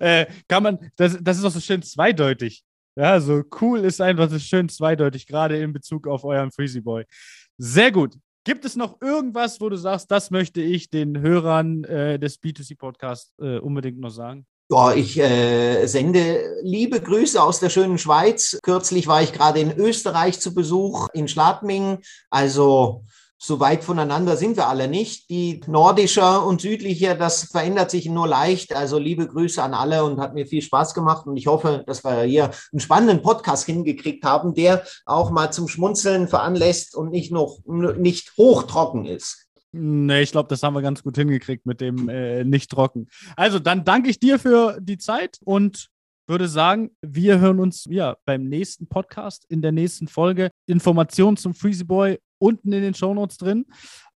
äh, 0.00 0.26
kann 0.48 0.62
man, 0.62 0.78
das, 0.96 1.18
das 1.20 1.38
ist 1.38 1.44
auch 1.44 1.50
so 1.50 1.60
schön 1.60 1.82
zweideutig. 1.82 2.64
Ja, 2.96 3.20
so 3.20 3.42
cool 3.60 3.80
ist 3.80 4.00
einfach 4.00 4.30
so 4.30 4.38
schön 4.38 4.68
zweideutig, 4.68 5.26
gerade 5.26 5.58
in 5.58 5.72
Bezug 5.72 6.06
auf 6.06 6.24
euren 6.24 6.52
Freezy 6.52 6.80
Boy. 6.80 7.04
Sehr 7.58 7.90
gut. 7.90 8.16
Gibt 8.44 8.64
es 8.64 8.76
noch 8.76 9.00
irgendwas, 9.00 9.60
wo 9.60 9.68
du 9.68 9.76
sagst, 9.76 10.10
das 10.10 10.30
möchte 10.30 10.60
ich 10.60 10.90
den 10.90 11.20
Hörern 11.20 11.84
äh, 11.84 12.18
des 12.18 12.40
B2C-Podcasts 12.42 13.32
äh, 13.40 13.58
unbedingt 13.58 13.98
noch 13.98 14.10
sagen? 14.10 14.46
Ja, 14.70 14.94
ich 14.94 15.18
äh, 15.18 15.86
sende 15.86 16.58
liebe 16.62 17.00
Grüße 17.00 17.42
aus 17.42 17.60
der 17.60 17.70
schönen 17.70 17.98
Schweiz. 17.98 18.58
Kürzlich 18.62 19.06
war 19.06 19.22
ich 19.22 19.32
gerade 19.32 19.60
in 19.60 19.76
Österreich 19.76 20.40
zu 20.40 20.54
Besuch, 20.54 21.08
in 21.12 21.28
Schladming. 21.28 21.98
Also 22.30 23.04
so 23.38 23.60
weit 23.60 23.84
voneinander 23.84 24.36
sind 24.36 24.56
wir 24.56 24.68
alle 24.68 24.88
nicht. 24.88 25.28
Die 25.28 25.60
nordischer 25.66 26.46
und 26.46 26.60
südlicher, 26.60 27.14
das 27.14 27.44
verändert 27.44 27.90
sich 27.90 28.06
nur 28.06 28.26
leicht. 28.26 28.74
Also 28.74 28.98
liebe 28.98 29.26
Grüße 29.26 29.62
an 29.62 29.74
alle 29.74 30.04
und 30.04 30.18
hat 30.18 30.34
mir 30.34 30.46
viel 30.46 30.62
Spaß 30.62 30.94
gemacht. 30.94 31.26
Und 31.26 31.36
ich 31.36 31.46
hoffe, 31.46 31.84
dass 31.86 32.04
wir 32.04 32.22
hier 32.22 32.50
einen 32.72 32.80
spannenden 32.80 33.22
Podcast 33.22 33.66
hingekriegt 33.66 34.24
haben, 34.24 34.54
der 34.54 34.84
auch 35.04 35.30
mal 35.30 35.52
zum 35.52 35.68
Schmunzeln 35.68 36.28
veranlässt 36.28 36.94
und 36.94 37.10
nicht 37.10 37.32
noch 37.32 37.58
nicht 37.66 38.32
hochtrocken 38.36 39.04
ist. 39.04 39.48
Nee, 39.76 40.22
ich 40.22 40.30
glaube, 40.30 40.48
das 40.48 40.62
haben 40.62 40.74
wir 40.74 40.82
ganz 40.82 41.02
gut 41.02 41.16
hingekriegt 41.16 41.66
mit 41.66 41.80
dem 41.80 42.08
äh, 42.08 42.44
nicht 42.44 42.70
trocken. 42.70 43.08
Also, 43.36 43.58
dann 43.58 43.84
danke 43.84 44.08
ich 44.08 44.20
dir 44.20 44.38
für 44.38 44.78
die 44.80 44.98
Zeit 44.98 45.40
und 45.44 45.88
würde 46.28 46.48
sagen, 46.48 46.90
wir 47.02 47.40
hören 47.40 47.58
uns 47.58 47.84
ja 47.90 48.16
beim 48.24 48.44
nächsten 48.44 48.86
Podcast 48.86 49.44
in 49.48 49.62
der 49.62 49.72
nächsten 49.72 50.06
Folge. 50.08 50.50
Informationen 50.66 51.36
zum 51.36 51.54
Freezy 51.54 51.84
Boy 51.84 52.18
unten 52.44 52.72
in 52.72 52.82
den 52.82 52.94
Shownotes 52.94 53.38
drin. 53.38 53.66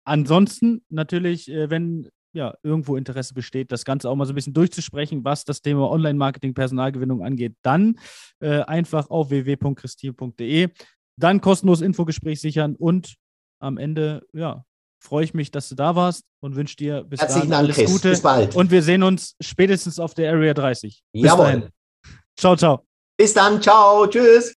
Ansonsten 0.05 0.83
natürlich, 0.91 1.51
äh, 1.51 1.71
wenn 1.71 2.09
ja, 2.33 2.55
irgendwo 2.63 2.97
Interesse 2.97 3.35
besteht, 3.35 3.73
das 3.73 3.85
Ganze 3.85 4.09
auch 4.09 4.15
mal 4.15 4.27
so 4.27 4.33
ein 4.33 4.37
bisschen 4.37 4.53
durchzusprechen, 4.53 5.25
was 5.25 5.45
das 5.45 5.63
Thema 5.63 5.91
Online-Marketing, 5.91 6.55
Personalgewinnung 6.55 7.25
angeht, 7.25 7.55
dann 7.63 7.99
äh, 8.41 8.61
einfach 8.61 9.11
auf 9.11 9.31
www.christine.de, 9.31 10.69
dann 11.17 11.41
kostenlos 11.41 11.81
Infogespräch 11.81 12.41
sichern 12.41 12.77
und 12.77 13.17
am 13.61 13.79
Ende, 13.79 14.23
ja, 14.33 14.65
freue 15.01 15.25
ich 15.25 15.35
mich, 15.35 15.51
dass 15.51 15.69
du 15.69 15.75
da 15.75 15.97
warst 15.97 16.25
und 16.41 16.55
wünsche 16.57 16.77
dir 16.77 17.03
bis 17.05 17.21
Herzlichen 17.21 17.51
Dank, 17.51 17.65
alles 17.65 17.77
Chris. 17.77 17.91
Gute. 17.91 18.11
Bis 18.11 18.23
bald. 18.23 18.55
Und 18.55 18.71
wir 18.71 18.83
sehen 18.83 19.03
uns 19.03 19.35
spätestens 19.41 19.99
auf 19.99 20.15
der 20.15 20.33
Area 20.33 20.55
30. 20.55 21.03
Bis 21.13 21.23
Jawohl. 21.23 21.45
dahin. 21.45 21.69
Ciao, 22.37 22.57
ciao. 22.57 22.85
Bis 23.17 23.35
dann. 23.35 23.61
Ciao. 23.61 24.07
Tschüss. 24.07 24.58